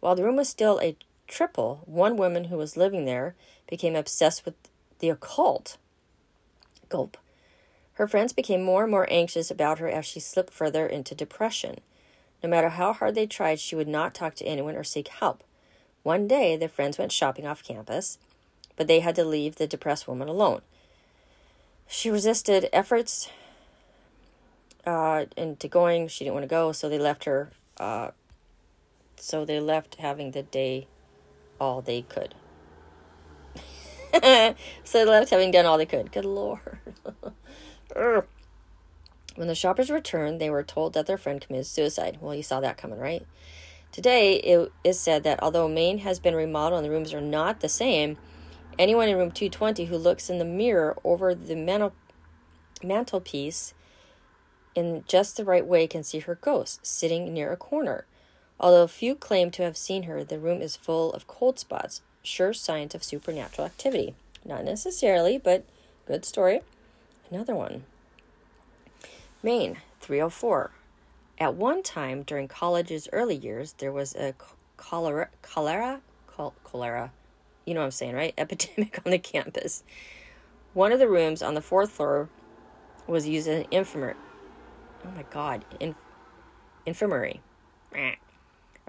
While 0.00 0.14
the 0.14 0.24
room 0.24 0.36
was 0.36 0.48
still 0.48 0.80
a 0.80 0.96
triple, 1.26 1.82
one 1.86 2.16
woman 2.16 2.44
who 2.44 2.56
was 2.56 2.76
living 2.76 3.04
there 3.04 3.34
became 3.68 3.96
obsessed 3.96 4.44
with 4.44 4.54
the 4.98 5.10
occult. 5.10 5.76
Gulp. 6.88 7.16
Her 7.94 8.06
friends 8.06 8.32
became 8.32 8.62
more 8.62 8.82
and 8.82 8.90
more 8.90 9.08
anxious 9.10 9.50
about 9.50 9.78
her 9.78 9.88
as 9.88 10.04
she 10.04 10.20
slipped 10.20 10.52
further 10.52 10.86
into 10.86 11.14
depression. 11.14 11.80
No 12.42 12.48
matter 12.48 12.68
how 12.68 12.92
hard 12.92 13.14
they 13.14 13.26
tried, 13.26 13.58
she 13.58 13.74
would 13.74 13.88
not 13.88 14.14
talk 14.14 14.34
to 14.36 14.44
anyone 14.44 14.76
or 14.76 14.84
seek 14.84 15.08
help. 15.08 15.42
One 16.02 16.28
day, 16.28 16.56
the 16.56 16.68
friends 16.68 16.98
went 16.98 17.10
shopping 17.10 17.46
off 17.46 17.64
campus, 17.64 18.18
but 18.76 18.86
they 18.86 19.00
had 19.00 19.16
to 19.16 19.24
leave 19.24 19.56
the 19.56 19.66
depressed 19.66 20.06
woman 20.06 20.28
alone. 20.28 20.60
She 21.88 22.10
resisted 22.10 22.68
efforts 22.72 23.30
uh, 24.86 25.24
into 25.36 25.66
going. 25.66 26.08
She 26.08 26.24
didn't 26.24 26.34
want 26.34 26.44
to 26.44 26.48
go, 26.48 26.72
so 26.72 26.88
they 26.88 26.98
left 26.98 27.24
her. 27.24 27.50
Uh, 27.78 28.10
so 29.16 29.44
they 29.44 29.60
left 29.60 29.96
having 29.96 30.30
the 30.30 30.42
day 30.42 30.86
all 31.60 31.80
they 31.80 32.02
could. 32.02 32.34
so 34.12 34.54
they 34.92 35.04
left 35.04 35.30
having 35.30 35.50
done 35.50 35.66
all 35.66 35.78
they 35.78 35.86
could. 35.86 36.12
Good 36.12 36.24
lord. 36.24 36.78
when 39.36 39.48
the 39.48 39.54
shoppers 39.54 39.90
returned, 39.90 40.40
they 40.40 40.50
were 40.50 40.62
told 40.62 40.94
that 40.94 41.06
their 41.06 41.18
friend 41.18 41.40
committed 41.40 41.66
suicide. 41.66 42.18
Well, 42.20 42.34
you 42.34 42.42
saw 42.42 42.60
that 42.60 42.76
coming, 42.76 42.98
right? 42.98 43.26
Today, 43.92 44.36
it 44.36 44.72
is 44.84 45.00
said 45.00 45.22
that 45.24 45.42
although 45.42 45.68
Main 45.68 45.98
has 45.98 46.18
been 46.18 46.34
remodeled 46.34 46.84
and 46.84 46.86
the 46.86 46.94
rooms 46.94 47.14
are 47.14 47.20
not 47.20 47.60
the 47.60 47.68
same, 47.68 48.18
anyone 48.78 49.08
in 49.08 49.16
room 49.16 49.30
220 49.30 49.86
who 49.86 49.96
looks 49.96 50.28
in 50.28 50.38
the 50.38 50.44
mirror 50.44 50.96
over 51.04 51.34
the 51.34 51.56
mantel- 51.56 51.94
mantelpiece 52.82 53.72
in 54.74 55.04
just 55.08 55.36
the 55.36 55.44
right 55.44 55.66
way 55.66 55.86
can 55.86 56.04
see 56.04 56.18
her 56.20 56.34
ghost 56.34 56.84
sitting 56.84 57.32
near 57.32 57.52
a 57.52 57.56
corner. 57.56 58.06
Although 58.58 58.86
few 58.86 59.14
claim 59.14 59.50
to 59.52 59.62
have 59.62 59.76
seen 59.76 60.04
her, 60.04 60.24
the 60.24 60.38
room 60.38 60.62
is 60.62 60.76
full 60.76 61.12
of 61.12 61.26
cold 61.26 61.58
spots, 61.58 62.00
sure 62.22 62.52
signs 62.52 62.94
of 62.94 63.04
supernatural 63.04 63.66
activity. 63.66 64.14
Not 64.44 64.64
necessarily, 64.64 65.38
but 65.38 65.64
good 66.06 66.24
story. 66.24 66.60
Another 67.30 67.54
one. 67.54 67.84
Main, 69.42 69.78
304. 70.00 70.70
At 71.38 71.54
one 71.54 71.82
time 71.82 72.22
during 72.22 72.48
college's 72.48 73.08
early 73.12 73.36
years, 73.36 73.74
there 73.74 73.92
was 73.92 74.14
a 74.14 74.34
cholera, 74.76 75.28
cholera, 75.42 76.00
cholera, 76.64 77.12
you 77.66 77.74
know 77.74 77.80
what 77.80 77.86
I'm 77.86 77.90
saying, 77.90 78.14
right? 78.14 78.32
Epidemic 78.38 79.00
on 79.04 79.10
the 79.10 79.18
campus. 79.18 79.82
One 80.72 80.92
of 80.92 80.98
the 80.98 81.08
rooms 81.08 81.42
on 81.42 81.54
the 81.54 81.60
fourth 81.60 81.90
floor 81.90 82.28
was 83.06 83.28
used 83.28 83.48
as 83.48 83.64
an 83.64 83.66
infirmary. 83.70 84.14
Oh 85.04 85.10
my 85.14 85.24
God, 85.30 85.64
in, 85.80 85.94
infirmary. 86.86 87.40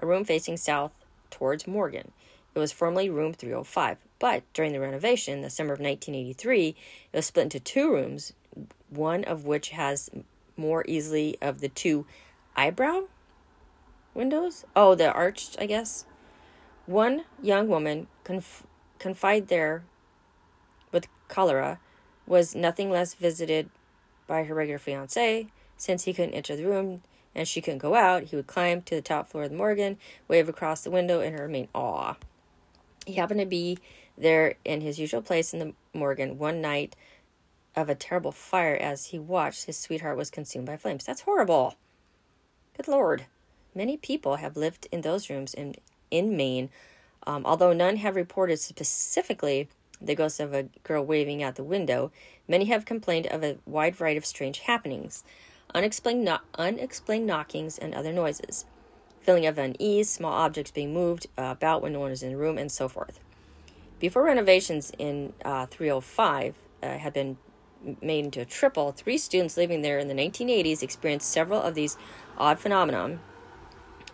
A 0.00 0.06
room 0.06 0.24
facing 0.24 0.56
south 0.56 0.92
towards 1.30 1.66
Morgan. 1.66 2.12
It 2.54 2.58
was 2.58 2.72
formerly 2.72 3.10
room 3.10 3.32
305, 3.32 3.98
but 4.18 4.42
during 4.52 4.72
the 4.72 4.80
renovation 4.80 5.34
in 5.34 5.42
the 5.42 5.50
summer 5.50 5.72
of 5.72 5.80
1983, 5.80 6.68
it 6.68 7.16
was 7.16 7.26
split 7.26 7.44
into 7.44 7.60
two 7.60 7.92
rooms, 7.92 8.32
one 8.90 9.24
of 9.24 9.44
which 9.44 9.70
has 9.70 10.10
more 10.56 10.84
easily 10.88 11.36
of 11.40 11.60
the 11.60 11.68
two 11.68 12.06
eyebrow 12.56 13.02
windows. 14.14 14.64
Oh, 14.74 14.94
the 14.94 15.12
arched, 15.12 15.56
I 15.60 15.66
guess. 15.66 16.04
One 16.86 17.24
young 17.40 17.68
woman 17.68 18.08
conf- 18.24 18.66
confined 18.98 19.48
there 19.48 19.84
with 20.90 21.06
cholera 21.28 21.78
was 22.26 22.54
nothing 22.54 22.90
less 22.90 23.14
visited 23.14 23.70
by 24.26 24.44
her 24.44 24.54
regular 24.54 24.78
fiance. 24.78 25.48
Since 25.76 26.04
he 26.04 26.12
couldn't 26.12 26.34
enter 26.34 26.56
the 26.56 26.66
room 26.66 27.02
and 27.34 27.46
she 27.46 27.60
couldn't 27.60 27.78
go 27.78 27.94
out, 27.94 28.24
he 28.24 28.36
would 28.36 28.46
climb 28.46 28.82
to 28.82 28.94
the 28.94 29.02
top 29.02 29.28
floor 29.28 29.44
of 29.44 29.50
the 29.50 29.56
Morgan, 29.56 29.98
wave 30.26 30.48
across 30.48 30.82
the 30.82 30.90
window, 30.90 31.20
and 31.20 31.38
remain 31.38 31.68
awe. 31.74 32.16
He 33.06 33.14
happened 33.14 33.40
to 33.40 33.46
be 33.46 33.78
there 34.16 34.54
in 34.64 34.80
his 34.80 34.98
usual 34.98 35.22
place 35.22 35.52
in 35.52 35.60
the 35.60 35.74
Morgan 35.94 36.38
one 36.38 36.60
night 36.60 36.96
of 37.76 37.88
a 37.88 37.94
terrible 37.94 38.32
fire 38.32 38.74
as 38.74 39.06
he 39.06 39.18
watched 39.18 39.64
his 39.64 39.78
sweetheart 39.78 40.16
was 40.16 40.30
consumed 40.30 40.66
by 40.66 40.76
flames. 40.76 41.04
That's 41.04 41.22
horrible. 41.22 41.76
Good 42.76 42.88
Lord. 42.88 43.26
Many 43.74 43.96
people 43.96 44.36
have 44.36 44.56
lived 44.56 44.88
in 44.90 45.02
those 45.02 45.30
rooms 45.30 45.54
in, 45.54 45.76
in 46.10 46.36
Main, 46.36 46.70
um, 47.26 47.46
although 47.46 47.72
none 47.72 47.96
have 47.96 48.16
reported 48.16 48.58
specifically 48.58 49.68
the 50.00 50.14
ghost 50.14 50.40
of 50.40 50.54
a 50.54 50.64
girl 50.82 51.04
waving 51.04 51.42
out 51.42 51.56
the 51.56 51.64
window. 51.64 52.10
Many 52.46 52.66
have 52.66 52.84
complained 52.84 53.26
of 53.26 53.44
a 53.44 53.58
wide 53.66 53.96
variety 53.96 54.18
of 54.18 54.26
strange 54.26 54.60
happenings, 54.60 55.24
unexplained, 55.74 56.24
no- 56.24 56.40
unexplained 56.54 57.26
knockings, 57.26 57.78
and 57.78 57.94
other 57.94 58.12
noises, 58.12 58.64
feeling 59.20 59.46
of 59.46 59.58
unease, 59.58 60.08
small 60.08 60.32
objects 60.32 60.70
being 60.70 60.92
moved 60.92 61.26
about 61.36 61.82
when 61.82 61.92
no 61.92 62.00
one 62.00 62.10
is 62.10 62.22
in 62.22 62.30
the 62.30 62.36
room, 62.36 62.58
and 62.58 62.70
so 62.70 62.88
forth. 62.88 63.20
Before 63.98 64.24
renovations 64.24 64.92
in 64.98 65.32
uh, 65.44 65.66
305 65.66 66.54
uh, 66.82 66.98
had 66.98 67.12
been 67.12 67.36
made 68.00 68.26
into 68.26 68.40
a 68.40 68.44
triple, 68.44 68.92
three 68.92 69.18
students 69.18 69.56
living 69.56 69.82
there 69.82 69.98
in 69.98 70.08
the 70.08 70.14
1980s 70.14 70.82
experienced 70.82 71.30
several 71.30 71.60
of 71.60 71.74
these 71.74 71.96
odd 72.36 72.58
phenomena 72.58 73.18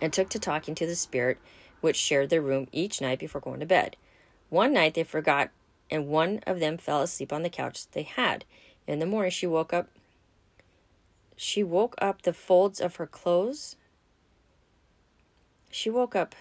and 0.01 0.13
took 0.13 0.29
to 0.31 0.39
talking 0.39 0.75
to 0.75 0.87
the 0.87 0.97
spirit 0.97 1.39
which 1.81 1.97
shared 1.97 2.31
their 2.31 2.41
room 2.41 2.67
each 2.73 3.01
night 3.01 3.19
before 3.19 3.41
going 3.41 3.61
to 3.61 3.67
bed. 3.67 3.97
One 4.49 4.73
night 4.73 4.95
they 4.95 5.05
forgot 5.05 5.51
and 5.91 6.09
one 6.09 6.41
of 6.47 6.61
them 6.61 6.79
fell 6.79 7.03
asleep 7.03 7.33
on 7.33 7.43
the 7.43 7.51
couch 7.51 7.87
they 7.91 8.03
had. 8.03 8.45
In 8.87 8.99
the 8.99 9.07
morning 9.07 9.31
she 9.31 9.47
woke 9.47 9.73
up 9.73 9.89
she 11.37 11.63
woke 11.63 11.95
up 11.99 12.23
the 12.23 12.33
folds 12.33 12.81
of 12.81 12.97
her 12.97 13.07
clothes. 13.07 13.77
She 15.71 15.91
woke 15.91 16.15
up 16.15 16.35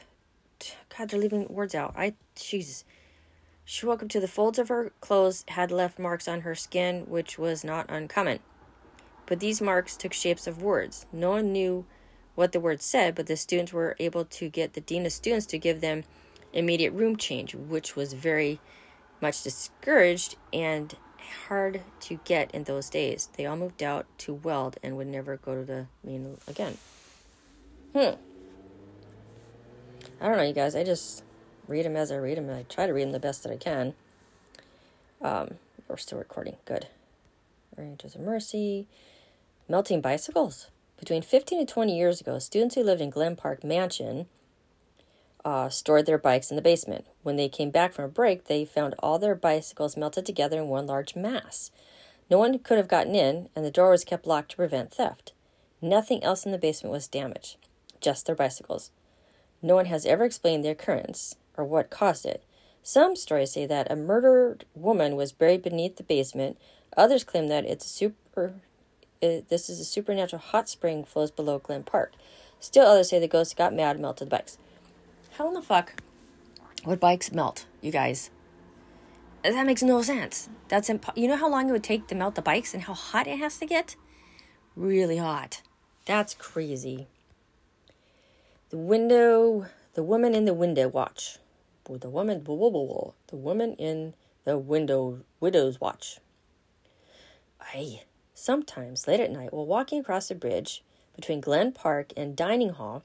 God, 0.97 1.09
they're 1.09 1.19
leaving 1.19 1.47
words 1.47 1.75
out. 1.75 1.93
I 1.97 2.13
Jesus. 2.35 2.85
She 3.65 3.85
woke 3.85 4.03
up 4.03 4.09
to 4.09 4.19
the 4.19 4.27
folds 4.27 4.59
of 4.59 4.69
her 4.69 4.91
clothes 5.01 5.45
had 5.47 5.71
left 5.71 5.97
marks 5.97 6.27
on 6.27 6.41
her 6.41 6.55
skin, 6.55 7.05
which 7.07 7.37
was 7.37 7.63
not 7.63 7.89
uncommon. 7.89 8.39
But 9.25 9.39
these 9.39 9.61
marks 9.61 9.95
took 9.95 10.13
shapes 10.13 10.47
of 10.47 10.61
words. 10.61 11.05
No 11.11 11.31
one 11.31 11.53
knew 11.53 11.85
what 12.35 12.51
the 12.51 12.59
words 12.59 12.83
said, 12.83 13.15
but 13.15 13.27
the 13.27 13.37
students 13.37 13.71
were 13.71 13.95
able 13.99 14.25
to 14.25 14.49
get 14.49 14.73
the 14.73 14.81
dean 14.81 15.05
of 15.05 15.13
students 15.13 15.45
to 15.47 15.57
give 15.57 15.81
them 15.81 16.03
immediate 16.51 16.91
room 16.91 17.15
change, 17.15 17.55
which 17.55 17.95
was 17.95 18.13
very 18.13 18.59
much 19.21 19.43
discouraged 19.43 20.35
and 20.51 20.95
hard 21.47 21.81
to 22.01 22.19
get 22.23 22.51
in 22.51 22.63
those 22.63 22.89
days. 22.89 23.29
They 23.37 23.45
all 23.45 23.57
moved 23.57 23.83
out 23.83 24.05
to 24.19 24.33
Weld 24.33 24.77
and 24.81 24.97
would 24.97 25.07
never 25.07 25.37
go 25.37 25.55
to 25.55 25.63
the 25.63 25.87
main 26.03 26.37
again. 26.47 26.77
Hmm. 27.93 28.15
I 30.21 30.27
don't 30.27 30.37
know, 30.37 30.43
you 30.43 30.53
guys. 30.53 30.75
I 30.75 30.83
just 30.83 31.23
read 31.67 31.85
them 31.85 31.95
as 31.95 32.11
I 32.11 32.15
read 32.15 32.37
them, 32.37 32.49
I 32.49 32.63
try 32.63 32.87
to 32.87 32.93
read 32.93 33.03
them 33.03 33.11
the 33.11 33.19
best 33.19 33.43
that 33.43 33.51
I 33.51 33.57
can. 33.57 33.93
Um, 35.21 35.55
we're 35.87 35.97
still 35.97 36.17
recording. 36.17 36.57
Good. 36.65 36.87
Angels 37.77 38.15
of 38.15 38.21
Mercy. 38.21 38.87
Melting 39.67 40.01
bicycles. 40.01 40.69
Between 40.99 41.21
15 41.21 41.65
to 41.65 41.73
20 41.73 41.97
years 41.97 42.21
ago, 42.21 42.39
students 42.39 42.75
who 42.75 42.83
lived 42.83 43.01
in 43.01 43.09
Glen 43.09 43.35
Park 43.35 43.63
Mansion 43.63 44.27
uh, 45.45 45.69
stored 45.69 46.05
their 46.05 46.17
bikes 46.17 46.49
in 46.49 46.55
the 46.55 46.61
basement. 46.61 47.05
When 47.21 47.35
they 47.35 47.49
came 47.49 47.69
back 47.69 47.93
from 47.93 48.05
a 48.05 48.09
break, 48.09 48.45
they 48.45 48.65
found 48.65 48.95
all 48.99 49.19
their 49.19 49.35
bicycles 49.35 49.97
melted 49.97 50.25
together 50.25 50.59
in 50.61 50.67
one 50.67 50.87
large 50.87 51.15
mass. 51.15 51.71
No 52.29 52.39
one 52.39 52.59
could 52.59 52.77
have 52.77 52.87
gotten 52.87 53.15
in, 53.15 53.49
and 53.55 53.65
the 53.65 53.71
door 53.71 53.91
was 53.91 54.05
kept 54.05 54.25
locked 54.25 54.51
to 54.51 54.57
prevent 54.57 54.93
theft. 54.93 55.33
Nothing 55.81 56.23
else 56.23 56.45
in 56.45 56.51
the 56.51 56.57
basement 56.57 56.93
was 56.93 57.07
damaged, 57.07 57.57
just 57.99 58.25
their 58.25 58.35
bicycles. 58.35 58.91
No 59.61 59.75
one 59.75 59.85
has 59.85 60.05
ever 60.05 60.23
explained 60.23 60.63
the 60.63 60.69
occurrence 60.69 61.35
or 61.57 61.65
what 61.65 61.89
caused 61.89 62.25
it. 62.25 62.43
Some 62.81 63.15
stories 63.15 63.51
say 63.51 63.65
that 63.65 63.91
a 63.91 63.95
murdered 63.95 64.65
woman 64.75 65.15
was 65.15 65.31
buried 65.31 65.63
beneath 65.63 65.95
the 65.95 66.03
basement. 66.03 66.57
Others 66.97 67.23
claim 67.23 67.47
that 67.47 67.65
it's 67.65 67.85
a 67.85 67.89
super 67.89 68.55
it, 69.21 69.47
this 69.47 69.69
is 69.69 69.79
a 69.79 69.85
supernatural 69.85 70.41
hot 70.41 70.67
spring 70.67 71.05
flows 71.05 71.31
below 71.31 71.59
Glen 71.59 71.83
Park. 71.83 72.13
Still 72.59 72.85
others 72.85 73.09
say 73.09 73.19
the 73.19 73.27
ghost 73.27 73.55
got 73.55 73.73
mad 73.73 73.95
and 73.95 74.01
melted 74.01 74.27
the 74.27 74.35
bikes. 74.35 74.57
How 75.37 75.47
in 75.47 75.55
the 75.55 75.63
fuck 75.63 75.95
would 76.85 76.99
bikes 76.99 77.31
melt, 77.31 77.65
you 77.81 77.91
guys? 77.91 78.29
That 79.43 79.65
makes 79.65 79.81
no 79.81 80.01
sense. 80.03 80.47
That's 80.67 80.91
imp- 80.91 81.17
you 81.17 81.27
know 81.27 81.37
how 81.37 81.49
long 81.49 81.67
it 81.67 81.71
would 81.71 81.83
take 81.83 82.05
to 82.07 82.15
melt 82.15 82.35
the 82.35 82.41
bikes 82.43 82.73
and 82.73 82.83
how 82.83 82.93
hot 82.93 83.27
it 83.27 83.39
has 83.39 83.57
to 83.57 83.65
get? 83.65 83.95
Really 84.75 85.17
hot. 85.17 85.63
That's 86.05 86.35
crazy. 86.35 87.07
The 88.69 88.77
window, 88.77 89.65
the 89.95 90.03
woman 90.03 90.35
in 90.35 90.45
the 90.45 90.53
window 90.53 90.87
watch. 90.87 91.39
The 91.85 92.09
woman, 92.09 92.43
the 92.43 93.35
woman 93.35 93.73
in 93.73 94.13
the 94.45 94.57
window, 94.57 95.21
widow's 95.39 95.81
watch. 95.81 96.19
Aye. 97.59 98.03
Sometimes, 98.35 99.07
late 99.07 99.19
at 99.19 99.31
night, 99.31 99.51
while 99.51 99.65
walking 99.65 99.99
across 99.99 100.27
the 100.27 100.35
bridge 100.35 100.83
between 101.15 101.41
Glen 101.41 101.71
Park 101.71 102.13
and 102.15 102.35
Dining 102.35 102.69
Hall, 102.69 103.03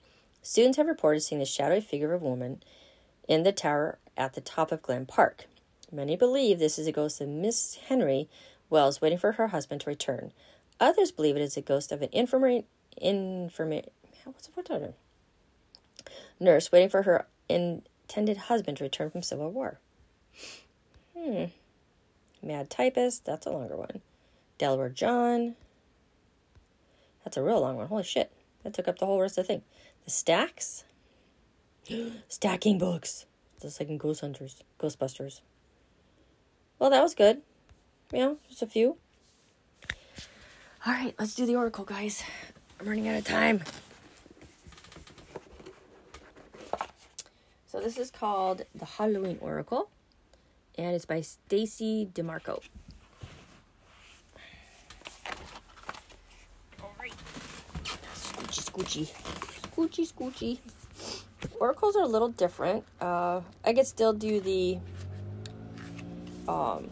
students 0.48 0.78
have 0.78 0.86
reported 0.86 1.20
seeing 1.20 1.40
the 1.40 1.44
shadowy 1.44 1.78
figure 1.78 2.14
of 2.14 2.22
a 2.22 2.24
woman 2.24 2.62
in 3.28 3.42
the 3.42 3.52
tower 3.52 3.98
at 4.16 4.32
the 4.32 4.40
top 4.40 4.72
of 4.72 4.80
Glen 4.80 5.04
Park. 5.04 5.44
Many 5.92 6.16
believe 6.16 6.58
this 6.58 6.78
is 6.78 6.86
a 6.86 6.92
ghost 6.92 7.20
of 7.20 7.28
Miss 7.28 7.74
Henry 7.88 8.30
Wells 8.70 9.02
waiting 9.02 9.18
for 9.18 9.32
her 9.32 9.48
husband 9.48 9.82
to 9.82 9.90
return. 9.90 10.32
Others 10.80 11.12
believe 11.12 11.36
it 11.36 11.42
is 11.42 11.58
a 11.58 11.60
ghost 11.60 11.92
of 11.92 12.00
an 12.00 12.08
infirmary, 12.12 12.64
infirmary, 12.96 13.84
what's 14.24 14.48
what 14.54 14.70
are 14.70 14.94
nurse 16.40 16.72
waiting 16.72 16.88
for 16.88 17.02
her 17.02 17.26
intended 17.50 18.38
husband 18.38 18.78
to 18.78 18.84
return 18.84 19.10
from 19.10 19.22
Civil 19.22 19.50
War. 19.50 19.78
Hmm. 21.14 21.44
Mad 22.42 22.70
typist, 22.70 23.26
that's 23.26 23.46
a 23.46 23.50
longer 23.50 23.76
one. 23.76 24.00
Delaware 24.56 24.88
John. 24.88 25.56
That's 27.22 27.36
a 27.36 27.42
real 27.42 27.60
long 27.60 27.76
one. 27.76 27.88
Holy 27.88 28.02
shit. 28.02 28.32
That 28.62 28.74
took 28.74 28.88
up 28.88 28.98
the 28.98 29.06
whole 29.06 29.20
rest 29.20 29.36
of 29.38 29.46
the 29.46 29.52
thing. 29.52 29.62
Stacks. 30.08 30.84
Stacking 32.28 32.78
books. 32.78 33.26
Just 33.60 33.80
like 33.80 33.88
in 33.88 33.98
Ghost 33.98 34.20
Hunters, 34.20 34.62
Ghostbusters. 34.78 35.40
Well, 36.78 36.90
that 36.90 37.02
was 37.02 37.14
good. 37.14 37.42
Yeah, 38.12 38.34
just 38.48 38.62
a 38.62 38.66
few. 38.66 38.96
All 40.86 40.92
right, 40.92 41.14
let's 41.18 41.34
do 41.34 41.44
the 41.44 41.56
oracle, 41.56 41.84
guys. 41.84 42.22
I'm 42.80 42.86
running 42.88 43.08
out 43.08 43.18
of 43.18 43.24
time. 43.24 43.62
So 47.66 47.80
this 47.80 47.98
is 47.98 48.10
called 48.10 48.62
the 48.74 48.84
Halloween 48.84 49.38
Oracle. 49.40 49.90
and 50.78 50.94
it's 50.94 51.04
by 51.04 51.20
Stacey 51.20 52.08
Demarco. 52.14 52.62
All 56.80 56.94
right. 57.00 57.12
Scoochy, 57.84 59.08
scoochy. 59.10 59.57
Scoochy, 59.78 60.12
scoochy. 60.12 60.58
Oracles 61.60 61.94
are 61.94 62.02
a 62.02 62.08
little 62.08 62.30
different. 62.30 62.84
Uh, 63.00 63.42
I 63.64 63.72
could 63.72 63.86
still 63.86 64.12
do 64.12 64.40
the 64.40 64.78
um, 66.48 66.90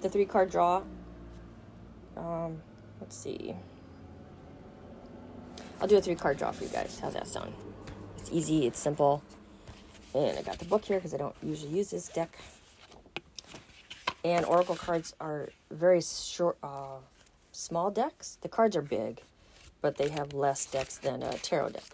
the 0.00 0.08
three 0.08 0.24
card 0.24 0.50
draw. 0.50 0.82
Um, 2.16 2.60
let's 3.00 3.16
see. 3.16 3.54
I'll 5.80 5.86
do 5.86 5.96
a 5.96 6.00
three 6.00 6.16
card 6.16 6.38
draw 6.38 6.50
for 6.50 6.64
you 6.64 6.70
guys. 6.70 6.98
How's 7.00 7.14
that 7.14 7.28
sound? 7.28 7.54
It's 8.18 8.30
easy, 8.32 8.66
it's 8.66 8.80
simple. 8.80 9.22
And 10.12 10.36
I 10.36 10.42
got 10.42 10.58
the 10.58 10.64
book 10.64 10.84
here 10.84 10.98
because 10.98 11.14
I 11.14 11.18
don't 11.18 11.36
usually 11.40 11.76
use 11.76 11.90
this 11.90 12.08
deck. 12.08 12.36
And 14.24 14.44
Oracle 14.44 14.76
cards 14.76 15.14
are 15.20 15.50
very 15.70 16.00
short, 16.02 16.58
uh, 16.64 16.98
small 17.52 17.92
decks. 17.92 18.38
The 18.40 18.48
cards 18.48 18.76
are 18.76 18.82
big, 18.82 19.22
but 19.82 19.96
they 19.96 20.08
have 20.08 20.32
less 20.32 20.64
decks 20.64 20.96
than 20.96 21.22
a 21.22 21.32
tarot 21.38 21.70
deck. 21.70 21.84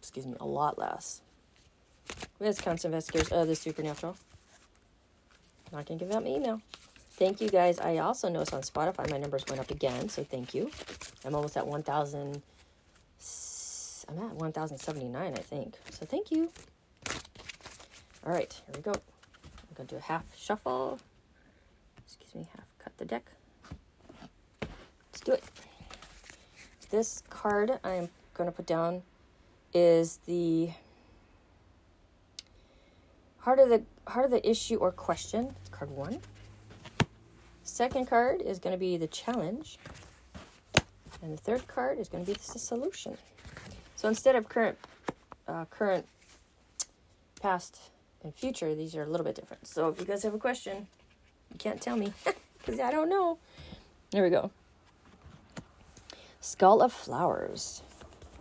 Excuse 0.00 0.26
me, 0.26 0.34
a 0.40 0.46
lot 0.46 0.78
less. 0.78 1.22
Count 2.58 2.84
investigators 2.84 3.28
of 3.28 3.38
uh, 3.38 3.44
the 3.44 3.54
supernatural. 3.54 4.16
Not 5.72 5.86
gonna 5.86 6.00
give 6.00 6.10
out 6.10 6.24
my 6.24 6.30
email. 6.30 6.60
Thank 7.12 7.40
you 7.40 7.48
guys. 7.48 7.78
I 7.78 7.98
also 7.98 8.28
noticed 8.28 8.52
on 8.54 8.62
Spotify 8.62 9.08
my 9.10 9.18
numbers 9.18 9.44
went 9.48 9.60
up 9.60 9.70
again, 9.70 10.08
so 10.08 10.24
thank 10.24 10.52
you. 10.52 10.70
I'm 11.24 11.34
almost 11.34 11.56
at 11.56 11.66
1,000. 11.66 12.42
I'm 14.08 14.18
at 14.18 14.34
1,079, 14.34 15.32
I 15.32 15.36
think. 15.36 15.74
So 15.90 16.06
thank 16.06 16.32
you. 16.32 16.50
All 18.26 18.32
right, 18.32 18.52
here 18.52 18.74
we 18.74 18.82
go. 18.82 18.92
I'm 18.92 19.74
gonna 19.76 19.88
do 19.88 19.96
a 19.96 20.00
half 20.00 20.24
shuffle. 20.36 20.98
Excuse 22.04 22.34
me, 22.34 22.48
half 22.56 22.66
cut 22.82 22.96
the 22.98 23.04
deck. 23.04 23.24
Let's 25.12 25.20
do 25.20 25.32
it. 25.32 25.44
This 26.90 27.22
card 27.30 27.78
I'm 27.84 28.08
gonna 28.34 28.52
put 28.52 28.66
down 28.66 29.02
is 29.72 30.18
the 30.26 30.70
heart 33.38 33.58
of 33.58 33.68
the 33.68 33.82
heart 34.06 34.24
of 34.24 34.30
the 34.30 34.48
issue 34.48 34.76
or 34.76 34.92
question. 34.92 35.54
It's 35.60 35.68
Card 35.68 35.90
one. 35.90 36.20
Second 37.62 38.06
card 38.06 38.42
is 38.42 38.58
going 38.58 38.74
to 38.74 38.78
be 38.78 38.96
the 38.96 39.06
challenge, 39.06 39.78
and 41.22 41.32
the 41.32 41.36
third 41.36 41.66
card 41.68 41.98
is 41.98 42.08
going 42.08 42.24
to 42.24 42.32
be 42.32 42.36
the 42.36 42.58
solution. 42.58 43.16
So 43.94 44.08
instead 44.08 44.34
of 44.34 44.48
current, 44.48 44.76
uh, 45.46 45.66
current, 45.66 46.04
past, 47.40 47.78
and 48.24 48.34
future, 48.34 48.74
these 48.74 48.96
are 48.96 49.04
a 49.04 49.06
little 49.06 49.24
bit 49.24 49.36
different. 49.36 49.68
So 49.68 49.88
if 49.88 50.00
you 50.00 50.04
guys 50.04 50.24
have 50.24 50.34
a 50.34 50.38
question, 50.38 50.88
you 51.52 51.58
can't 51.58 51.80
tell 51.80 51.96
me 51.96 52.12
because 52.58 52.80
I 52.80 52.90
don't 52.90 53.08
know. 53.08 53.38
There 54.10 54.24
we 54.24 54.30
go. 54.30 54.50
Skull 56.40 56.82
of 56.82 56.92
Flowers 56.92 57.82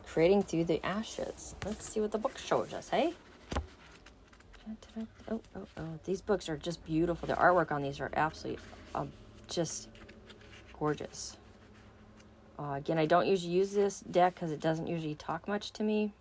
creating 0.06 0.44
through 0.44 0.66
the 0.66 0.84
ashes. 0.86 1.56
Let's 1.66 1.90
see 1.90 2.00
what 2.00 2.12
the 2.12 2.18
book 2.18 2.38
shows 2.38 2.74
us, 2.74 2.90
hey? 2.90 3.14
Oh, 5.30 5.42
oh, 5.56 5.68
oh. 5.78 6.00
These 6.06 6.22
books 6.22 6.50
are 6.50 6.58
just 6.58 6.84
beautiful. 6.86 7.28
The 7.28 7.36
artwork 7.36 7.72
on 7.72 7.82
these 7.82 8.00
are 8.00 8.10
absolutely 8.16 8.64
um, 8.96 9.12
just 9.48 9.90
gorgeous. 10.78 11.38
Uh, 12.58 12.74
again, 12.74 12.98
I 12.98 13.06
don't 13.06 13.28
usually 13.28 13.54
use 13.54 13.72
this 13.72 14.02
deck 14.02 14.36
because 14.36 14.52
it 14.52 14.60
doesn't 14.60 14.88
usually 14.88 15.16
talk 15.16 15.48
much 15.48 15.72
to 15.72 15.84
me. 15.84 16.14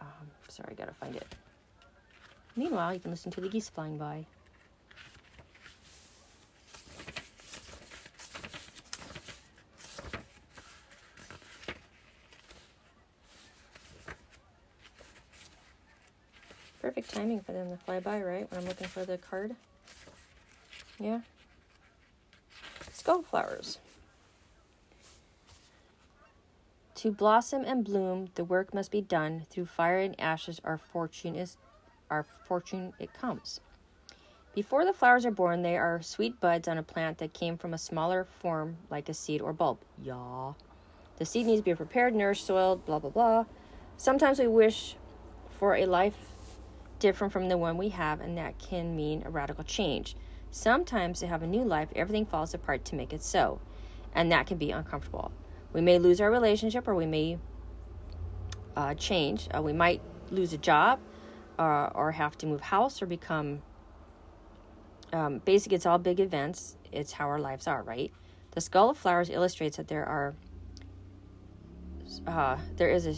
Um, 0.00 0.30
sorry, 0.48 0.70
I 0.72 0.74
gotta 0.74 0.94
find 0.94 1.16
it. 1.16 1.34
Meanwhile, 2.56 2.94
you 2.94 3.00
can 3.00 3.10
listen 3.10 3.30
to 3.32 3.40
the 3.40 3.48
geese 3.48 3.68
flying 3.68 3.98
by. 3.98 4.26
Timing 17.14 17.40
for 17.40 17.52
them 17.52 17.70
to 17.70 17.76
fly 17.76 18.00
by, 18.00 18.20
right? 18.20 18.50
When 18.50 18.60
I'm 18.60 18.66
looking 18.66 18.88
for 18.88 19.04
the 19.04 19.18
card. 19.18 19.54
Yeah. 20.98 21.20
Skull 22.92 23.22
flowers. 23.22 23.78
To 26.96 27.10
blossom 27.10 27.64
and 27.64 27.84
bloom, 27.84 28.28
the 28.34 28.44
work 28.44 28.72
must 28.72 28.90
be 28.90 29.00
done. 29.00 29.44
Through 29.50 29.66
fire 29.66 29.98
and 29.98 30.18
ashes, 30.20 30.60
our 30.64 30.78
fortune 30.78 31.34
is 31.34 31.56
our 32.10 32.24
fortune 32.46 32.92
it 32.98 33.12
comes. 33.12 33.60
Before 34.54 34.84
the 34.84 34.92
flowers 34.92 35.26
are 35.26 35.32
born, 35.32 35.62
they 35.62 35.76
are 35.76 36.00
sweet 36.00 36.40
buds 36.40 36.68
on 36.68 36.78
a 36.78 36.82
plant 36.82 37.18
that 37.18 37.32
came 37.32 37.58
from 37.58 37.74
a 37.74 37.78
smaller 37.78 38.24
form 38.24 38.76
like 38.88 39.08
a 39.08 39.14
seed 39.14 39.40
or 39.40 39.52
bulb. 39.52 39.78
Yeah. 40.00 40.52
The 41.16 41.24
seed 41.24 41.46
needs 41.46 41.60
to 41.60 41.64
be 41.64 41.74
prepared, 41.74 42.14
nourished, 42.14 42.46
soiled, 42.46 42.84
blah 42.86 43.00
blah 43.00 43.10
blah. 43.10 43.44
Sometimes 43.96 44.38
we 44.38 44.46
wish 44.46 44.96
for 45.50 45.74
a 45.74 45.86
life 45.86 46.33
different 47.04 47.34
from 47.34 47.50
the 47.50 47.58
one 47.58 47.76
we 47.76 47.90
have, 47.90 48.22
and 48.22 48.38
that 48.38 48.58
can 48.58 48.96
mean 48.96 49.22
a 49.26 49.30
radical 49.30 49.62
change. 49.62 50.16
Sometimes 50.50 51.20
to 51.20 51.26
have 51.26 51.42
a 51.42 51.46
new 51.46 51.62
life, 51.62 51.90
everything 51.94 52.24
falls 52.24 52.54
apart 52.54 52.82
to 52.86 52.94
make 52.94 53.12
it 53.12 53.22
so, 53.22 53.60
and 54.14 54.32
that 54.32 54.46
can 54.46 54.56
be 54.56 54.70
uncomfortable. 54.70 55.30
We 55.74 55.82
may 55.82 55.98
lose 55.98 56.22
our 56.22 56.30
relationship, 56.30 56.88
or 56.88 56.94
we 56.94 57.04
may 57.04 57.36
uh, 58.74 58.94
change. 58.94 59.48
Uh, 59.54 59.60
we 59.60 59.74
might 59.74 60.00
lose 60.30 60.54
a 60.54 60.56
job, 60.56 60.98
uh, 61.58 61.90
or 61.94 62.10
have 62.10 62.38
to 62.38 62.46
move 62.46 62.62
house, 62.62 63.02
or 63.02 63.06
become. 63.06 63.60
Um, 65.12 65.42
basically, 65.44 65.76
it's 65.76 65.84
all 65.84 65.98
big 65.98 66.20
events. 66.20 66.78
It's 66.90 67.12
how 67.12 67.28
our 67.28 67.38
lives 67.38 67.66
are, 67.66 67.82
right? 67.82 68.10
The 68.52 68.62
Skull 68.62 68.88
of 68.88 68.96
Flowers 68.96 69.28
illustrates 69.28 69.76
that 69.76 69.88
there 69.88 70.06
are 70.06 70.34
uh, 72.26 72.56
there 72.76 72.88
is 72.88 73.06
a 73.06 73.14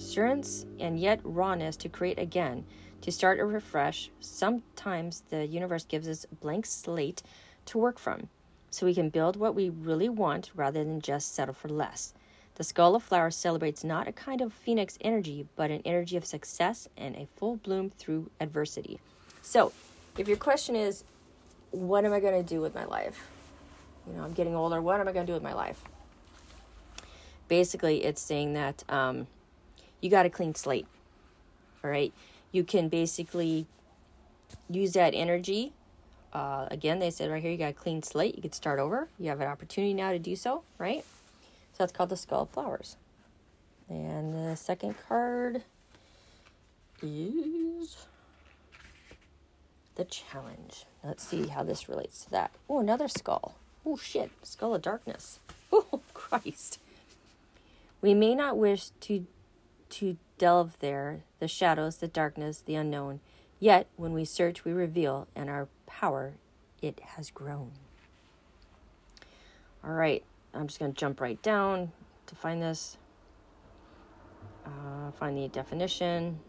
assurance 0.00 0.64
and 0.78 0.98
yet 0.98 1.20
rawness 1.24 1.76
to 1.76 1.88
create 1.88 2.18
again, 2.18 2.64
to 3.02 3.12
start 3.12 3.40
or 3.40 3.46
refresh. 3.46 4.10
Sometimes 4.20 5.22
the 5.30 5.46
universe 5.46 5.84
gives 5.84 6.08
us 6.08 6.26
a 6.30 6.34
blank 6.36 6.66
slate 6.66 7.22
to 7.66 7.78
work 7.78 7.98
from, 7.98 8.28
so 8.70 8.86
we 8.86 8.94
can 8.94 9.08
build 9.08 9.36
what 9.36 9.54
we 9.54 9.70
really 9.70 10.08
want 10.08 10.50
rather 10.54 10.82
than 10.84 11.00
just 11.00 11.34
settle 11.34 11.54
for 11.54 11.68
less. 11.68 12.14
The 12.56 12.64
Skull 12.64 12.94
of 12.94 13.02
Flowers 13.02 13.36
celebrates 13.36 13.84
not 13.84 14.06
a 14.06 14.12
kind 14.12 14.42
of 14.42 14.52
phoenix 14.52 14.98
energy, 15.00 15.46
but 15.56 15.70
an 15.70 15.80
energy 15.84 16.16
of 16.16 16.26
success 16.26 16.88
and 16.96 17.16
a 17.16 17.26
full 17.36 17.56
bloom 17.56 17.90
through 17.90 18.30
adversity. 18.40 19.00
So, 19.40 19.72
if 20.18 20.28
your 20.28 20.36
question 20.36 20.76
is, 20.76 21.04
what 21.70 22.04
am 22.04 22.12
I 22.12 22.20
going 22.20 22.34
to 22.34 22.46
do 22.46 22.60
with 22.60 22.74
my 22.74 22.84
life? 22.84 23.30
You 24.06 24.16
know, 24.16 24.24
I'm 24.24 24.32
getting 24.32 24.54
older. 24.54 24.82
What 24.82 25.00
am 25.00 25.08
I 25.08 25.12
going 25.12 25.26
to 25.26 25.30
do 25.30 25.34
with 25.34 25.42
my 25.42 25.54
life? 25.54 25.80
Basically, 27.48 28.04
it's 28.04 28.20
saying 28.20 28.54
that 28.54 28.84
um, 28.88 29.26
you 30.00 30.10
got 30.10 30.26
a 30.26 30.30
clean 30.30 30.54
slate. 30.54 30.86
All 31.82 31.90
right. 31.90 32.12
You 32.52 32.64
can 32.64 32.88
basically 32.88 33.66
use 34.68 34.92
that 34.92 35.14
energy. 35.14 35.72
Uh, 36.32 36.66
again, 36.70 36.98
they 36.98 37.10
said 37.10 37.30
right 37.30 37.42
here 37.42 37.50
you 37.50 37.58
got 37.58 37.70
a 37.70 37.74
clean 37.74 38.02
slate. 38.02 38.36
You 38.36 38.42
could 38.42 38.54
start 38.54 38.78
over. 38.78 39.08
You 39.18 39.30
have 39.30 39.40
an 39.40 39.48
opportunity 39.48 39.94
now 39.94 40.12
to 40.12 40.18
do 40.18 40.36
so, 40.36 40.62
right? 40.78 41.04
So 41.72 41.76
that's 41.78 41.92
called 41.92 42.10
the 42.10 42.16
Skull 42.16 42.42
of 42.42 42.50
Flowers. 42.50 42.96
And 43.88 44.34
the 44.34 44.56
second 44.56 44.94
card 45.08 45.62
is 47.02 48.06
the 49.96 50.04
challenge. 50.04 50.84
Let's 51.02 51.26
see 51.26 51.48
how 51.48 51.62
this 51.62 51.88
relates 51.88 52.24
to 52.24 52.30
that. 52.30 52.52
Oh, 52.68 52.78
another 52.78 53.08
skull. 53.08 53.56
Oh, 53.84 53.96
shit. 53.96 54.30
Skull 54.42 54.74
of 54.74 54.82
darkness. 54.82 55.40
Oh, 55.72 56.00
Christ. 56.14 56.80
We 58.00 58.12
may 58.12 58.34
not 58.34 58.58
wish 58.58 58.90
to 59.02 59.24
to 59.90 60.16
delve 60.40 60.78
there, 60.78 61.20
the 61.38 61.46
shadows, 61.46 61.98
the 61.98 62.08
darkness, 62.08 62.62
the 62.64 62.74
unknown. 62.74 63.20
Yet, 63.58 63.86
when 63.96 64.14
we 64.14 64.24
search, 64.24 64.64
we 64.64 64.72
reveal, 64.72 65.28
and 65.36 65.50
our 65.50 65.68
power, 65.86 66.32
it 66.80 66.98
has 67.00 67.30
grown. 67.30 67.72
All 69.84 69.92
right, 69.92 70.24
I'm 70.54 70.66
just 70.66 70.78
going 70.78 70.94
to 70.94 70.98
jump 70.98 71.20
right 71.20 71.40
down 71.42 71.92
to 72.26 72.34
find 72.34 72.62
this. 72.62 72.96
Uh, 74.64 75.10
find 75.12 75.36
the 75.36 75.46
definition. 75.48 76.40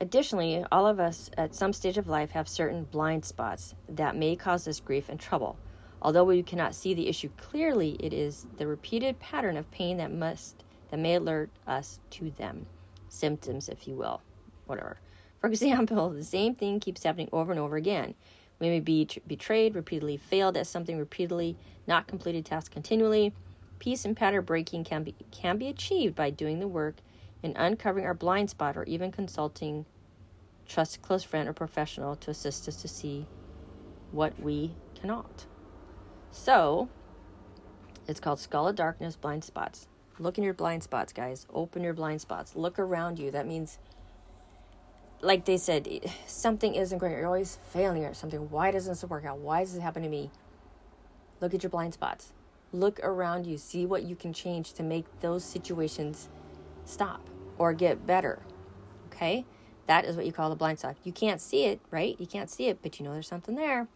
Additionally, 0.00 0.64
all 0.72 0.86
of 0.86 0.98
us 0.98 1.30
at 1.38 1.54
some 1.54 1.72
stage 1.72 1.96
of 1.96 2.08
life 2.08 2.32
have 2.32 2.48
certain 2.48 2.84
blind 2.84 3.24
spots 3.24 3.76
that 3.88 4.16
may 4.16 4.34
cause 4.34 4.66
us 4.66 4.80
grief 4.80 5.08
and 5.08 5.20
trouble. 5.20 5.56
Although 6.02 6.24
we 6.24 6.42
cannot 6.42 6.74
see 6.74 6.92
the 6.92 7.08
issue 7.08 7.30
clearly, 7.36 7.96
it 8.00 8.12
is 8.12 8.46
the 8.56 8.66
repeated 8.66 9.20
pattern 9.20 9.56
of 9.56 9.70
pain 9.70 9.98
that 9.98 10.12
must 10.12 10.64
that 10.90 10.98
may 10.98 11.14
alert 11.14 11.50
us 11.66 12.00
to 12.10 12.30
them. 12.32 12.66
Symptoms, 13.08 13.68
if 13.68 13.88
you 13.88 13.94
will, 13.94 14.22
whatever. 14.66 14.98
For 15.40 15.46
example, 15.50 16.10
the 16.10 16.24
same 16.24 16.54
thing 16.54 16.80
keeps 16.80 17.02
happening 17.02 17.28
over 17.32 17.52
and 17.52 17.60
over 17.60 17.76
again. 17.76 18.14
We 18.58 18.68
may 18.68 18.80
be 18.80 19.04
t- 19.04 19.22
betrayed, 19.26 19.74
repeatedly 19.74 20.16
failed 20.16 20.56
at 20.56 20.66
something, 20.66 20.98
repeatedly 20.98 21.56
not 21.86 22.08
completed 22.08 22.44
tasks 22.44 22.68
continually. 22.68 23.32
Peace 23.78 24.04
and 24.04 24.16
pattern 24.16 24.44
breaking 24.44 24.82
can 24.84 25.04
be 25.04 25.14
can 25.30 25.56
be 25.56 25.68
achieved 25.68 26.16
by 26.16 26.30
doing 26.30 26.58
the 26.58 26.66
work 26.66 26.96
and 27.44 27.54
uncovering 27.56 28.04
our 28.04 28.14
blind 28.14 28.50
spot 28.50 28.76
or 28.76 28.82
even 28.84 29.12
consulting 29.12 29.86
Trust 30.68 30.96
a 30.96 30.98
close 30.98 31.24
friend 31.24 31.48
or 31.48 31.54
professional 31.54 32.14
to 32.16 32.30
assist 32.30 32.68
us 32.68 32.76
to 32.82 32.88
see 32.88 33.26
what 34.12 34.38
we 34.38 34.72
cannot. 34.94 35.46
So, 36.30 36.90
it's 38.06 38.20
called 38.20 38.38
Skull 38.38 38.68
of 38.68 38.76
Darkness 38.76 39.16
Blind 39.16 39.44
Spots. 39.44 39.88
Look 40.18 40.36
in 40.36 40.44
your 40.44 40.54
blind 40.54 40.82
spots, 40.82 41.12
guys. 41.12 41.46
Open 41.52 41.82
your 41.82 41.94
blind 41.94 42.20
spots. 42.20 42.56
Look 42.56 42.78
around 42.78 43.18
you. 43.18 43.30
That 43.30 43.46
means, 43.46 43.78
like 45.20 45.44
they 45.44 45.56
said, 45.56 45.88
something 46.26 46.74
isn't 46.74 46.98
great. 46.98 47.12
You're 47.12 47.26
always 47.26 47.58
failing 47.72 48.04
at 48.04 48.16
something. 48.16 48.50
Why 48.50 48.70
doesn't 48.70 48.92
this 48.92 49.04
work 49.04 49.24
out? 49.24 49.38
Why 49.38 49.60
does 49.60 49.74
this 49.74 49.82
happen 49.82 50.02
to 50.02 50.08
me? 50.08 50.30
Look 51.40 51.54
at 51.54 51.62
your 51.62 51.70
blind 51.70 51.94
spots. 51.94 52.32
Look 52.72 52.98
around 53.00 53.46
you. 53.46 53.56
See 53.58 53.86
what 53.86 54.02
you 54.02 54.16
can 54.16 54.32
change 54.32 54.72
to 54.74 54.82
make 54.82 55.06
those 55.20 55.44
situations 55.44 56.28
stop 56.84 57.20
or 57.56 57.72
get 57.72 58.06
better. 58.06 58.40
Okay? 59.06 59.44
That 59.86 60.04
is 60.04 60.16
what 60.16 60.26
you 60.26 60.32
call 60.32 60.50
the 60.50 60.56
blind 60.56 60.80
spot. 60.80 60.96
You 61.04 61.12
can't 61.12 61.40
see 61.40 61.64
it, 61.64 61.80
right? 61.90 62.16
You 62.18 62.26
can't 62.26 62.50
see 62.50 62.66
it, 62.66 62.82
but 62.82 62.98
you 62.98 63.04
know 63.04 63.12
there's 63.12 63.28
something 63.28 63.54
there. 63.54 63.86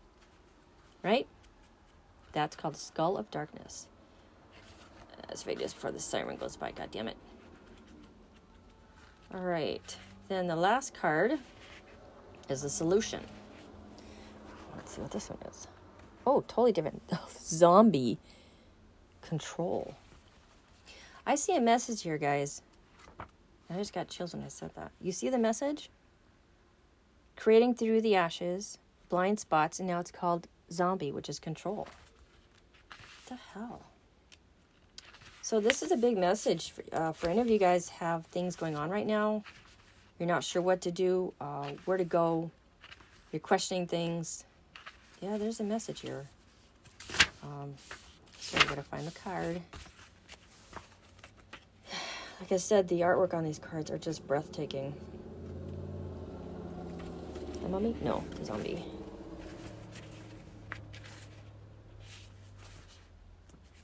Right? 1.02 1.26
That's 2.32 2.56
called 2.56 2.76
skull 2.76 3.18
of 3.18 3.30
darkness. 3.30 3.88
Wait 5.47 5.59
before 5.59 5.90
the 5.90 5.99
siren 5.99 6.37
goes 6.37 6.57
by. 6.57 6.71
God 6.73 6.90
damn 6.90 7.09
it. 7.09 7.16
All 9.35 9.40
right. 9.40 9.97
Then 10.29 10.47
the 10.47 10.57
last 10.57 10.95
card 10.95 11.38
is 12.49 12.62
the 12.62 12.68
solution. 12.68 13.21
Let's 14.77 14.95
see 14.95 15.01
what 15.01 15.11
this 15.11 15.31
one 15.31 15.38
is. 15.51 15.68
Oh, 16.27 16.42
totally 16.42 16.73
different. 16.73 17.03
Oh, 17.12 17.29
zombie 17.40 18.18
control. 19.21 19.95
I 21.27 21.35
see 21.35 21.57
a 21.57 21.61
message 21.61 22.03
here, 22.03 22.18
guys. 22.18 22.62
I 23.71 23.75
just 23.77 23.92
got 23.92 24.09
chills 24.09 24.35
when 24.35 24.45
I 24.45 24.49
said 24.49 24.71
that. 24.75 24.90
You 25.01 25.12
see 25.12 25.29
the 25.31 25.38
message? 25.38 25.88
Creating 27.37 27.75
through 27.75 28.03
the 28.03 28.16
ashes, 28.16 28.79
blind 29.09 29.40
spots, 29.40 29.79
and 29.79 29.88
now 29.88 30.01
it's 30.01 30.11
called 30.11 30.47
zombie, 30.71 31.12
which 31.12 31.29
is 31.29 31.38
control. 31.38 31.88
What 32.88 32.99
the 33.29 33.37
hell? 33.55 33.83
So 35.44 35.59
this 35.59 35.83
is 35.83 35.90
a 35.90 35.96
big 35.96 36.16
message 36.16 36.70
for, 36.70 36.85
uh, 36.92 37.12
for 37.12 37.28
any 37.28 37.40
of 37.40 37.50
you 37.50 37.59
guys 37.59 37.88
have 37.88 38.24
things 38.26 38.55
going 38.55 38.76
on 38.76 38.90
right 38.90 39.07
now. 39.07 39.42
You're 40.20 40.28
not 40.28 40.44
sure 40.44 40.62
what 40.62 40.81
to 40.83 40.92
do, 40.92 41.35
uh, 41.40 41.72
where 41.85 41.96
to 41.98 42.05
go. 42.05 42.48
You're 43.33 43.40
questioning 43.40 43.88
things. 43.88 44.44
Yeah, 45.20 45.38
there's 45.38 45.59
a 45.59 45.64
message 45.64 46.00
here. 46.00 46.28
Um, 47.42 47.74
so 48.38 48.57
I 48.57 48.64
gotta 48.66 48.85
find 48.85 49.05
the 49.05 49.11
card 49.11 49.61
like 52.40 52.52
I 52.52 52.57
said, 52.57 52.87
the 52.87 53.00
artwork 53.00 53.35
on 53.35 53.42
these 53.42 53.59
cards 53.59 53.90
are 53.90 53.98
just 53.98 54.24
breathtaking. 54.28 54.94
A 57.64 57.68
mummy? 57.68 57.96
No, 58.00 58.22
a 58.40 58.44
zombie. 58.44 58.85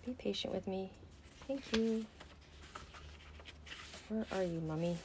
Be 0.07 0.13
patient 0.13 0.55
with 0.55 0.69
me. 0.69 0.93
Thank 1.49 1.63
you. 1.75 2.07
Where 4.11 4.27
are 4.33 4.43
you, 4.43 4.61
mummy? 4.61 4.99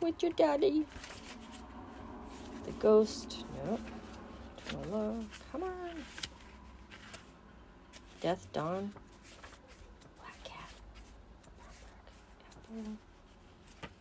With 0.00 0.22
your 0.22 0.30
daddy. 0.32 0.86
The 2.64 2.70
ghost. 2.78 3.44
Nope. 3.64 3.80
Come 5.50 5.64
on. 5.64 6.04
Death, 8.20 8.46
dawn. 8.52 8.92
Black 10.20 10.44
cat. 10.44 10.70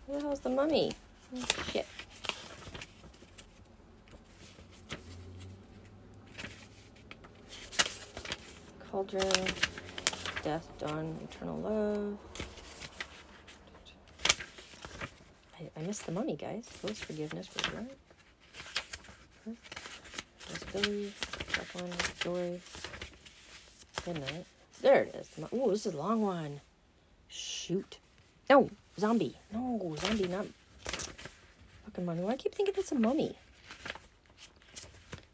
Where 0.05 0.19
the 0.19 0.25
hell's 0.25 0.39
the 0.41 0.49
mummy? 0.49 0.91
Oh, 1.35 1.45
shit. 1.71 1.87
Cauldron, 8.91 9.47
Death, 10.45 10.67
Dawn, 10.77 11.17
Eternal 11.23 11.57
Love. 11.57 12.17
I, 15.59 15.71
I 15.75 15.81
missed 15.81 16.05
the 16.05 16.11
mummy, 16.11 16.35
guys. 16.35 16.69
Ghost 16.85 17.03
forgiveness. 17.03 17.49
Possibility, 20.47 21.11
step 21.49 21.65
one, 21.73 21.91
joy. 22.19 22.61
There 24.81 25.01
it 25.01 25.15
is. 25.15 25.29
Oh, 25.51 25.71
this 25.71 25.87
is 25.87 25.95
a 25.95 25.97
long 25.97 26.21
one. 26.21 26.61
Shoot. 27.27 27.97
No, 28.47 28.69
zombie. 28.99 29.35
No, 29.51 29.95
zombie, 29.99 30.27
not 30.27 30.45
fucking 31.85 32.05
mummy. 32.05 32.21
Why 32.21 32.33
I 32.33 32.37
keep 32.37 32.53
thinking 32.53 32.75
it's 32.77 32.91
a 32.91 32.95
mummy? 32.95 33.35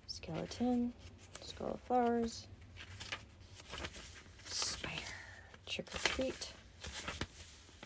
Skeleton, 0.07 0.93
skull 1.41 1.71
of 1.73 1.81
flowers, 1.81 2.47
trick 5.71 5.87
or 5.95 5.99
treat, 6.09 6.51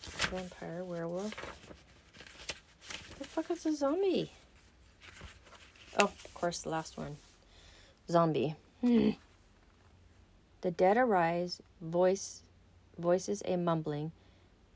vampire, 0.02 0.82
werewolf. 0.82 1.34
The 3.18 3.24
fuck 3.24 3.50
is 3.50 3.64
a 3.64 3.74
zombie? 3.74 4.32
Oh, 5.98 6.04
of 6.04 6.34
course, 6.34 6.62
the 6.62 6.70
last 6.70 6.96
one. 6.96 7.16
Zombie. 8.10 8.56
Hmm. 8.80 9.10
The 10.62 10.72
dead 10.72 10.96
arise, 10.96 11.62
voice 11.80 12.42
voices 12.98 13.42
a 13.44 13.56
mumbling 13.56 14.10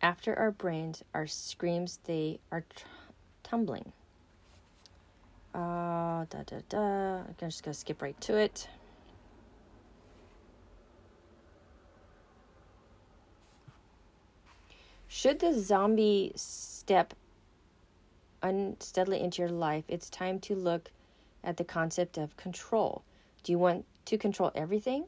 after 0.03 0.39
our 0.39 0.51
brains 0.51 1.03
our 1.15 1.27
screams, 1.27 1.99
they 2.05 2.39
are 2.51 2.65
tr- 2.75 2.87
tumbling. 3.43 3.93
Uh, 5.55 6.25
da 6.31 6.43
da 6.47 6.61
da. 6.69 6.79
I'm 7.23 7.35
just 7.41 7.65
gonna 7.65 7.75
skip 7.75 8.01
right 8.01 8.19
to 8.23 8.37
it. 8.37 8.69
Should 15.13 15.41
the 15.41 15.53
zombie 15.59 16.31
step 16.37 17.15
unsteadily 18.45 19.21
into 19.21 19.43
your 19.43 19.51
life, 19.51 19.83
it's 19.89 20.09
time 20.09 20.39
to 20.39 20.55
look 20.55 20.93
at 21.43 21.57
the 21.57 21.65
concept 21.65 22.17
of 22.17 22.37
control. 22.37 23.03
Do 23.43 23.51
you 23.51 23.59
want 23.59 23.87
to 24.05 24.17
control 24.17 24.53
everything? 24.55 25.07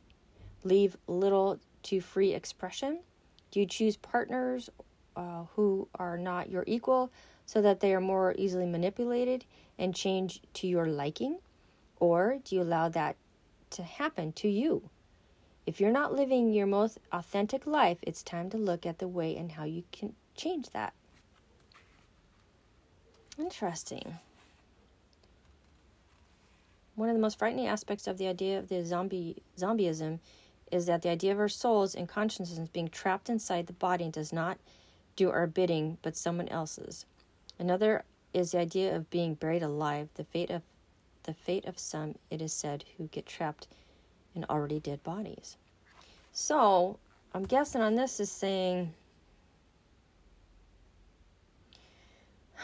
Leave 0.64 0.96
little 1.06 1.60
to 1.84 2.00
free 2.00 2.34
expression? 2.34 2.98
Do 3.52 3.60
you 3.60 3.66
choose 3.66 3.96
partners 3.96 4.68
uh, 5.14 5.44
who 5.54 5.86
are 5.94 6.18
not 6.18 6.50
your 6.50 6.64
equal 6.66 7.12
so 7.46 7.62
that 7.62 7.78
they 7.78 7.94
are 7.94 8.00
more 8.00 8.34
easily 8.36 8.66
manipulated 8.66 9.44
and 9.78 9.94
change 9.94 10.42
to 10.54 10.66
your 10.66 10.86
liking? 10.86 11.38
Or 12.00 12.38
do 12.42 12.56
you 12.56 12.62
allow 12.62 12.88
that 12.88 13.14
to 13.70 13.84
happen 13.84 14.32
to 14.32 14.48
you? 14.48 14.90
If 15.66 15.80
you're 15.80 15.92
not 15.92 16.14
living 16.14 16.52
your 16.52 16.66
most 16.66 16.98
authentic 17.12 17.66
life, 17.66 17.98
it's 18.02 18.22
time 18.22 18.50
to 18.50 18.56
look 18.56 18.84
at 18.84 18.98
the 18.98 19.06
way 19.06 19.36
and 19.36 19.52
how 19.52 19.64
you 19.64 19.84
can 19.92 20.14
change 20.36 20.70
that. 20.70 20.92
Interesting. 23.38 24.18
One 26.96 27.08
of 27.08 27.14
the 27.14 27.22
most 27.22 27.38
frightening 27.38 27.68
aspects 27.68 28.06
of 28.06 28.18
the 28.18 28.26
idea 28.26 28.58
of 28.58 28.68
the 28.68 28.84
zombie 28.84 29.36
zombieism 29.56 30.18
is 30.70 30.86
that 30.86 31.02
the 31.02 31.10
idea 31.10 31.32
of 31.32 31.38
our 31.38 31.48
souls 31.48 31.94
and 31.94 32.08
consciousness 32.08 32.68
being 32.68 32.88
trapped 32.88 33.28
inside 33.30 33.66
the 33.66 33.72
body 33.72 34.08
does 34.10 34.32
not 34.32 34.58
do 35.16 35.30
our 35.30 35.46
bidding 35.46 35.98
but 36.02 36.16
someone 36.16 36.48
else's. 36.48 37.06
Another 37.58 38.04
is 38.34 38.52
the 38.52 38.58
idea 38.58 38.94
of 38.94 39.10
being 39.10 39.34
buried 39.34 39.62
alive, 39.62 40.08
the 40.14 40.24
fate 40.24 40.50
of 40.50 40.62
the 41.22 41.34
fate 41.34 41.64
of 41.66 41.78
some, 41.78 42.16
it 42.30 42.42
is 42.42 42.52
said, 42.52 42.84
who 42.96 43.06
get 43.08 43.26
trapped 43.26 43.68
in 44.34 44.44
already 44.44 44.80
dead 44.80 45.02
bodies. 45.02 45.56
So, 46.32 46.98
I'm 47.34 47.44
guessing 47.44 47.80
on 47.80 47.94
this 47.94 48.20
is 48.20 48.30
saying 48.30 48.92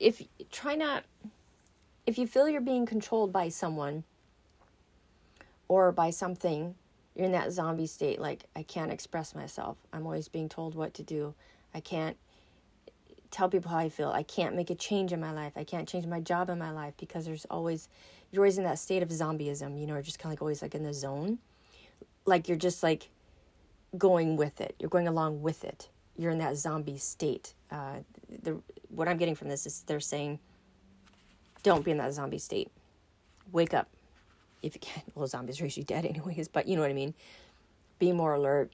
if 0.00 0.22
try 0.50 0.74
not 0.74 1.04
if 2.06 2.18
you 2.18 2.26
feel 2.26 2.48
you're 2.48 2.60
being 2.60 2.86
controlled 2.86 3.32
by 3.32 3.48
someone 3.48 4.04
or 5.68 5.92
by 5.92 6.10
something, 6.10 6.74
you're 7.14 7.26
in 7.26 7.32
that 7.32 7.52
zombie 7.52 7.86
state 7.86 8.20
like 8.20 8.44
I 8.56 8.62
can't 8.62 8.90
express 8.92 9.34
myself. 9.34 9.76
I'm 9.92 10.04
always 10.04 10.28
being 10.28 10.48
told 10.48 10.74
what 10.74 10.94
to 10.94 11.02
do. 11.02 11.34
I 11.74 11.80
can't 11.80 12.16
tell 13.32 13.48
people 13.48 13.70
how 13.70 13.78
I 13.78 13.88
feel. 13.88 14.10
I 14.10 14.22
can't 14.22 14.54
make 14.54 14.70
a 14.70 14.74
change 14.74 15.12
in 15.12 15.20
my 15.20 15.32
life. 15.32 15.54
I 15.56 15.64
can't 15.64 15.88
change 15.88 16.06
my 16.06 16.20
job 16.20 16.50
in 16.50 16.58
my 16.58 16.70
life 16.70 16.94
because 16.98 17.24
there's 17.24 17.46
always 17.46 17.88
you're 18.30 18.42
always 18.42 18.58
in 18.58 18.64
that 18.64 18.78
state 18.78 19.02
of 19.02 19.08
zombieism, 19.08 19.78
you 19.80 19.86
know, 19.86 20.00
just 20.00 20.18
kind 20.18 20.30
of 20.32 20.38
like 20.38 20.42
always 20.42 20.62
like 20.62 20.74
in 20.74 20.84
the 20.84 20.94
zone. 20.94 21.38
Like 22.24 22.48
you're 22.48 22.56
just 22.56 22.82
like 22.82 23.08
going 23.98 24.36
with 24.36 24.60
it. 24.60 24.76
You're 24.78 24.90
going 24.90 25.08
along 25.08 25.42
with 25.42 25.64
it. 25.64 25.88
You're 26.16 26.30
in 26.30 26.38
that 26.38 26.56
zombie 26.56 26.98
state. 26.98 27.54
Uh, 27.70 27.96
the 28.42 28.60
what 28.88 29.08
I'm 29.08 29.16
getting 29.16 29.34
from 29.34 29.48
this 29.48 29.66
is 29.66 29.82
they're 29.86 30.00
saying 30.00 30.38
don't 31.62 31.84
be 31.84 31.90
in 31.90 31.98
that 31.98 32.12
zombie 32.12 32.38
state. 32.38 32.70
Wake 33.50 33.74
up. 33.74 33.88
If 34.62 34.74
you 34.74 34.80
can't, 34.80 35.06
Well, 35.14 35.26
zombies 35.26 35.60
are 35.60 35.64
usually 35.64 35.84
dead 35.84 36.04
anyways, 36.06 36.48
but 36.48 36.68
you 36.68 36.76
know 36.76 36.82
what 36.82 36.90
I 36.90 36.94
mean. 36.94 37.14
Be 37.98 38.12
more 38.12 38.34
alert. 38.34 38.72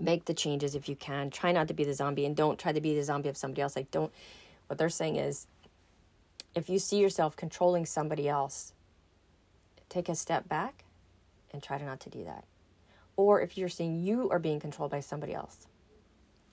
Make 0.00 0.24
the 0.24 0.34
changes 0.34 0.74
if 0.74 0.88
you 0.88 0.96
can. 0.96 1.30
Try 1.30 1.52
not 1.52 1.68
to 1.68 1.74
be 1.74 1.84
the 1.84 1.94
zombie 1.94 2.26
and 2.26 2.36
don't 2.36 2.58
try 2.58 2.72
to 2.72 2.80
be 2.80 2.94
the 2.94 3.02
zombie 3.02 3.28
of 3.28 3.36
somebody 3.36 3.62
else. 3.62 3.76
Like, 3.76 3.90
don't, 3.90 4.12
what 4.66 4.78
they're 4.78 4.88
saying 4.88 5.16
is 5.16 5.46
if 6.54 6.68
you 6.68 6.78
see 6.78 6.98
yourself 6.98 7.36
controlling 7.36 7.86
somebody 7.86 8.28
else, 8.28 8.72
take 9.88 10.08
a 10.08 10.14
step 10.14 10.48
back 10.48 10.84
and 11.52 11.62
try 11.62 11.78
to 11.78 11.84
not 11.84 12.00
to 12.00 12.10
do 12.10 12.24
that. 12.24 12.44
Or 13.16 13.40
if 13.40 13.58
you're 13.58 13.68
seeing 13.68 14.02
you 14.02 14.30
are 14.30 14.38
being 14.38 14.60
controlled 14.60 14.90
by 14.90 15.00
somebody 15.00 15.34
else, 15.34 15.66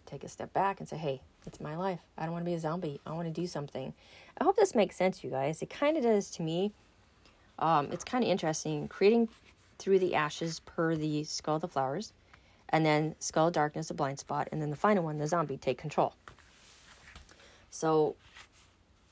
take 0.05 0.23
a 0.23 0.29
step 0.29 0.53
back 0.53 0.79
and 0.79 0.89
say, 0.89 0.97
hey, 0.97 1.21
it's 1.45 1.61
my 1.61 1.75
life. 1.77 1.99
I 2.17 2.23
don't 2.23 2.33
want 2.33 2.43
to 2.43 2.49
be 2.49 2.55
a 2.55 2.59
zombie. 2.59 2.99
I 3.05 3.13
want 3.13 3.33
to 3.33 3.41
do 3.41 3.47
something. 3.47 3.93
I 4.39 4.43
hope 4.43 4.57
this 4.57 4.75
makes 4.75 4.95
sense, 4.95 5.23
you 5.23 5.29
guys. 5.29 5.61
It 5.61 5.69
kind 5.69 5.95
of 5.97 6.03
does 6.03 6.29
to 6.31 6.41
me. 6.41 6.73
Um, 7.59 7.89
it's 7.91 8.03
kind 8.03 8.23
of 8.23 8.29
interesting 8.29 8.87
creating 8.87 9.29
through 9.79 9.99
the 9.99 10.15
ashes 10.15 10.59
per 10.59 10.95
the 10.95 11.23
skull 11.23 11.55
of 11.55 11.61
the 11.61 11.67
flowers, 11.67 12.13
and 12.69 12.85
then 12.85 13.15
skull 13.19 13.51
darkness, 13.51 13.89
a 13.89 13.93
blind 13.93 14.19
spot, 14.19 14.49
and 14.51 14.61
then 14.61 14.69
the 14.69 14.75
final 14.75 15.03
one, 15.03 15.17
the 15.17 15.27
zombie, 15.27 15.57
take 15.57 15.77
control. 15.77 16.13
So 17.69 18.15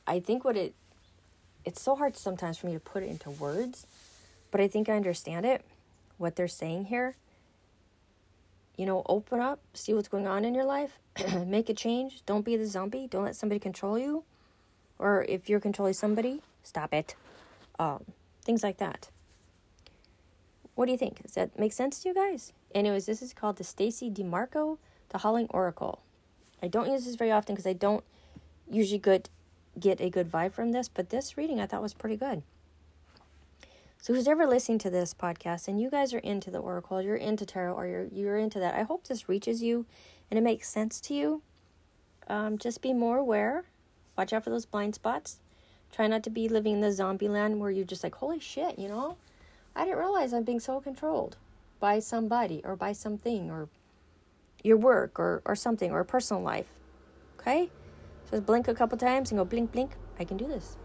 I 0.07 0.19
think 0.19 0.43
what 0.43 0.57
it 0.57 0.73
it's 1.65 1.81
so 1.81 1.95
hard 1.95 2.15
sometimes 2.15 2.57
for 2.57 2.67
me 2.67 2.73
to 2.73 2.79
put 2.79 3.03
it 3.03 3.09
into 3.09 3.31
words, 3.31 3.87
but 4.51 4.61
I 4.61 4.67
think 4.67 4.87
I 4.87 4.93
understand 4.95 5.45
it, 5.45 5.65
what 6.17 6.35
they're 6.35 6.47
saying 6.47 6.85
here. 6.85 7.15
You 8.77 8.85
know, 8.85 9.03
open 9.07 9.39
up, 9.39 9.59
see 9.73 9.93
what's 9.93 10.07
going 10.07 10.27
on 10.27 10.45
in 10.45 10.53
your 10.53 10.65
life, 10.65 10.99
make 11.45 11.69
a 11.69 11.73
change. 11.73 12.21
Don't 12.25 12.45
be 12.45 12.55
the 12.55 12.67
zombie. 12.67 13.07
Don't 13.07 13.23
let 13.23 13.35
somebody 13.35 13.57
control 13.59 13.97
you. 13.97 14.23
Or 14.99 15.25
if 15.27 15.49
you're 15.49 15.59
controlling 15.59 15.93
somebody, 15.93 16.41
stop 16.61 16.93
it. 16.93 17.15
Um, 17.79 18.03
things 18.43 18.63
like 18.63 18.77
that. 18.77 19.09
What 20.75 20.85
do 20.85 20.91
you 20.91 20.97
think? 20.97 21.23
Does 21.23 21.33
that 21.33 21.57
make 21.57 21.73
sense 21.73 21.99
to 22.01 22.09
you 22.09 22.15
guys? 22.15 22.53
Anyways, 22.75 23.05
this 23.05 23.21
is 23.21 23.33
called 23.33 23.55
the 23.55 23.63
Stacey 23.63 24.11
Demarco, 24.11 24.77
the 25.07 25.19
Howling 25.19 25.47
Oracle. 25.49 26.01
I 26.61 26.67
don't 26.67 26.91
use 26.91 27.05
this 27.05 27.15
very 27.15 27.31
often 27.31 27.55
because 27.55 27.65
I 27.65 27.71
don't 27.71 28.03
usually 28.69 28.99
get 28.99 29.29
get 29.79 30.01
a 30.01 30.09
good 30.09 30.29
vibe 30.29 30.51
from 30.51 30.73
this, 30.73 30.89
but 30.89 31.09
this 31.09 31.37
reading 31.37 31.61
I 31.61 31.67
thought 31.67 31.81
was 31.81 31.93
pretty 31.93 32.17
good. 32.17 32.43
So 34.01 34.13
who's 34.13 34.27
ever 34.27 34.45
listening 34.45 34.77
to 34.79 34.89
this 34.89 35.13
podcast 35.13 35.69
and 35.69 35.79
you 35.79 35.89
guys 35.89 36.13
are 36.13 36.19
into 36.19 36.51
the 36.51 36.59
oracle, 36.59 37.01
you're 37.01 37.15
into 37.15 37.45
tarot, 37.45 37.73
or 37.73 37.87
you're 37.87 38.07
you're 38.11 38.37
into 38.37 38.59
that, 38.59 38.75
I 38.75 38.83
hope 38.83 39.07
this 39.07 39.29
reaches 39.29 39.63
you 39.63 39.85
and 40.29 40.37
it 40.37 40.41
makes 40.41 40.67
sense 40.67 40.99
to 41.01 41.13
you. 41.13 41.41
Um, 42.27 42.57
just 42.57 42.81
be 42.81 42.93
more 42.93 43.17
aware. 43.17 43.63
Watch 44.17 44.33
out 44.33 44.43
for 44.43 44.49
those 44.49 44.65
blind 44.65 44.95
spots. 44.95 45.39
Try 45.93 46.07
not 46.07 46.23
to 46.23 46.29
be 46.29 46.49
living 46.49 46.73
in 46.73 46.81
the 46.81 46.91
zombie 46.91 47.29
land 47.29 47.61
where 47.61 47.71
you're 47.71 47.85
just 47.85 48.03
like, 48.03 48.15
holy 48.15 48.39
shit, 48.39 48.77
you 48.77 48.89
know? 48.89 49.15
I 49.77 49.85
didn't 49.85 49.99
realize 49.99 50.33
I'm 50.33 50.43
being 50.43 50.59
so 50.59 50.81
controlled 50.81 51.37
by 51.85 51.99
somebody 51.99 52.61
or 52.65 52.75
by 52.75 52.93
something 52.93 53.51
or 53.51 53.69
your 54.63 54.75
work 54.75 55.19
or, 55.19 55.43
or 55.45 55.55
something 55.55 55.91
or 55.91 56.03
personal 56.03 56.41
life. 56.41 56.65
Okay? 57.39 57.69
Just 58.31 58.43
blink 58.47 58.67
a 58.67 58.73
couple 58.73 58.97
times 58.97 59.29
and 59.29 59.37
go 59.37 59.45
blink, 59.45 59.71
blink. 59.71 59.91
I 60.19 60.23
can 60.23 60.35
do 60.35 60.47
this. 60.47 60.77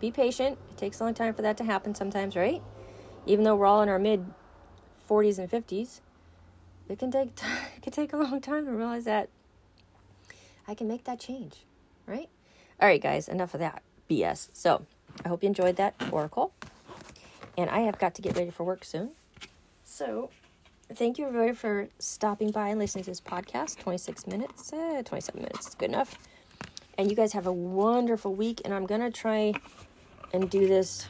Be 0.00 0.10
patient. 0.10 0.56
It 0.70 0.78
takes 0.78 1.00
a 1.00 1.04
long 1.04 1.12
time 1.12 1.34
for 1.34 1.42
that 1.42 1.58
to 1.58 1.64
happen 1.64 1.94
sometimes, 1.94 2.34
right? 2.34 2.62
Even 3.26 3.44
though 3.44 3.54
we're 3.56 3.66
all 3.66 3.82
in 3.82 3.90
our 3.90 3.98
mid 3.98 4.24
40s 5.06 5.38
and 5.38 5.50
50s, 5.50 6.00
it 6.88 6.98
can 6.98 7.10
take 7.10 7.34
t- 7.34 7.46
it 7.76 7.82
can 7.82 7.92
take 7.92 8.14
a 8.14 8.16
long 8.16 8.40
time 8.40 8.64
to 8.64 8.72
realize 8.72 9.04
that 9.04 9.28
I 10.66 10.74
can 10.74 10.88
make 10.88 11.04
that 11.04 11.20
change, 11.20 11.66
right? 12.06 12.30
All 12.80 12.88
right, 12.88 13.02
guys, 13.02 13.28
enough 13.28 13.52
of 13.52 13.60
that 13.60 13.82
BS. 14.08 14.48
So, 14.54 14.86
I 15.26 15.28
hope 15.28 15.42
you 15.42 15.48
enjoyed 15.48 15.76
that 15.76 15.94
oracle. 16.10 16.54
And 17.58 17.68
I 17.68 17.80
have 17.80 17.98
got 17.98 18.14
to 18.14 18.22
get 18.22 18.34
ready 18.34 18.50
for 18.50 18.64
work 18.64 18.82
soon. 18.82 19.10
So, 20.04 20.30
thank 20.94 21.16
you 21.16 21.28
everybody 21.28 21.52
for 21.52 21.88
stopping 22.00 22.50
by 22.50 22.70
and 22.70 22.80
listening 22.80 23.04
to 23.04 23.10
this 23.12 23.20
podcast. 23.20 23.78
26 23.78 24.26
minutes, 24.26 24.72
eh, 24.72 25.00
27 25.02 25.40
minutes 25.40 25.68
is 25.68 25.74
good 25.76 25.90
enough. 25.90 26.18
And 26.98 27.08
you 27.08 27.14
guys 27.14 27.32
have 27.34 27.46
a 27.46 27.52
wonderful 27.52 28.34
week. 28.34 28.62
And 28.64 28.74
I'm 28.74 28.84
going 28.84 29.00
to 29.00 29.12
try 29.12 29.52
and 30.32 30.50
do 30.50 30.66
this. 30.66 31.06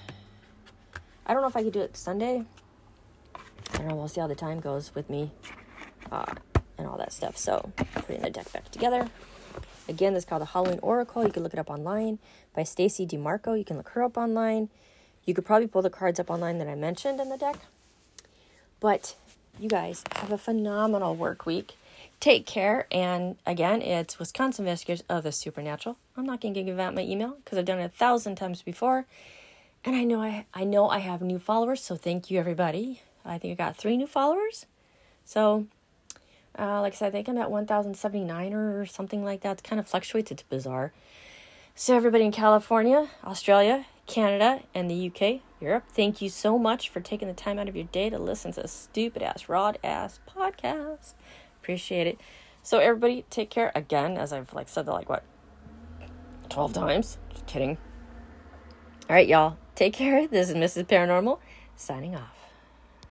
I 1.25 1.33
don't 1.33 1.41
know 1.41 1.49
if 1.49 1.57
I 1.57 1.63
could 1.63 1.73
do 1.73 1.81
it 1.81 1.97
Sunday. 1.97 2.45
I 3.35 3.79
don't 3.79 3.89
know. 3.89 3.95
We'll 3.95 4.09
see 4.09 4.21
how 4.21 4.27
the 4.27 4.35
time 4.35 4.61
goes 4.61 4.95
with 4.95 5.09
me 5.09 5.31
uh, 6.11 6.35
and 6.77 6.87
all 6.87 6.99
that 6.99 7.15
stuff. 7.15 7.39
So, 7.39 7.73
putting 7.95 8.21
the 8.21 8.29
deck 8.29 8.53
back 8.53 8.71
together. 8.73 9.09
Again, 9.89 10.13
this 10.13 10.25
is 10.25 10.29
called 10.29 10.43
the 10.43 10.47
Halloween 10.47 10.81
Oracle. 10.83 11.25
You 11.25 11.33
can 11.33 11.43
look 11.43 11.55
it 11.55 11.59
up 11.59 11.71
online 11.71 12.19
by 12.55 12.65
Stacey 12.65 13.07
Demarco. 13.07 13.57
You 13.57 13.65
can 13.65 13.79
look 13.79 13.89
her 13.91 14.03
up 14.03 14.19
online. 14.19 14.69
You 15.25 15.33
could 15.33 15.47
probably 15.47 15.67
pull 15.67 15.81
the 15.81 15.89
cards 15.89 16.21
up 16.21 16.29
online 16.29 16.59
that 16.59 16.69
I 16.69 16.75
mentioned 16.75 17.21
in 17.21 17.31
the 17.31 17.39
deck. 17.39 17.57
But 18.83 19.15
you 19.61 19.69
guys 19.69 20.03
have 20.17 20.33
a 20.33 20.39
phenomenal 20.39 21.15
work 21.15 21.47
week 21.47 21.77
take 22.19 22.47
care. 22.47 22.87
And 22.91 23.37
again, 23.47 23.81
it's 23.81 24.19
Wisconsin 24.19 24.65
Investigators 24.65 25.05
of 25.09 25.23
the 25.23 25.31
Supernatural. 25.31 25.97
I'm 26.17 26.27
not 26.27 26.41
going 26.41 26.55
to 26.55 26.63
give 26.65 26.81
out 26.81 26.95
my 26.95 27.03
email 27.03 27.37
because 27.45 27.59
I've 27.59 27.65
done 27.65 27.79
it 27.79 27.85
a 27.85 27.89
thousand 27.89 28.35
times 28.35 28.61
before. 28.61 29.07
And 29.85 29.95
I 29.95 30.03
know 30.03 30.21
I, 30.21 30.47
I 30.53 30.65
know 30.65 30.89
I 30.89 30.99
have 30.99 31.23
new 31.23 31.39
followers, 31.39 31.81
so 31.81 31.95
thank 31.95 32.29
you 32.29 32.41
everybody. 32.41 33.03
I 33.25 33.39
think 33.39 33.53
I 33.53 33.65
got 33.65 33.77
three 33.77 33.97
new 33.97 34.09
followers. 34.09 34.67
So, 35.25 35.67
uh, 36.59 36.81
like 36.81 36.95
I 36.95 36.97
said, 36.97 37.07
I 37.07 37.11
think 37.11 37.29
I'm 37.29 37.39
at 37.39 37.53
1,079 37.53 38.53
or 38.53 38.85
something 38.87 39.25
like 39.25 39.43
that. 39.43 39.59
It 39.59 39.65
kind 39.65 39.79
of 39.79 39.87
fluctuates. 39.87 40.33
It's 40.33 40.43
bizarre. 40.43 40.93
So, 41.77 41.97
everybody 41.97 42.25
in 42.25 42.33
California, 42.33 43.09
Australia, 43.25 43.87
Canada, 44.13 44.61
and 44.75 44.91
the 44.91 45.11
UK, 45.11 45.41
Europe, 45.61 45.85
thank 45.89 46.21
you 46.21 46.29
so 46.29 46.59
much 46.59 46.91
for 46.91 47.01
taking 47.01 47.29
the 47.29 47.35
time 47.35 47.59
out 47.59 47.69
of 47.69 47.75
your 47.75 47.87
day 47.87 48.11
to 48.11 48.19
listen 48.19 48.53
to 48.53 48.65
a 48.65 48.69
stupid 48.69 49.23
ass, 49.23 49.49
rod 49.49 49.79
ass 49.83 50.21
podcast. 50.29 51.15
Appreciate 51.63 52.07
it. 52.07 52.21
So 52.63 52.79
everybody 52.79 53.25
take 53.31 53.51
care 53.51 53.73
again, 53.75 54.17
as 54.17 54.33
I've 54.33 54.53
like 54.53 54.69
said 54.69 54.87
that 54.87 54.93
like 54.93 55.09
what 55.09 55.25
twelve 56.49 56.73
times. 56.73 57.19
Just 57.31 57.47
kidding. 57.47 57.79
All 59.09 59.17
right, 59.17 59.27
y'all. 59.27 59.57
Take 59.75 59.95
care. 59.95 60.27
This 60.29 60.51
is 60.51 60.57
Mrs. 60.57 60.85
Paranormal 60.85 61.39
signing 61.77 62.15
off. 62.15 62.42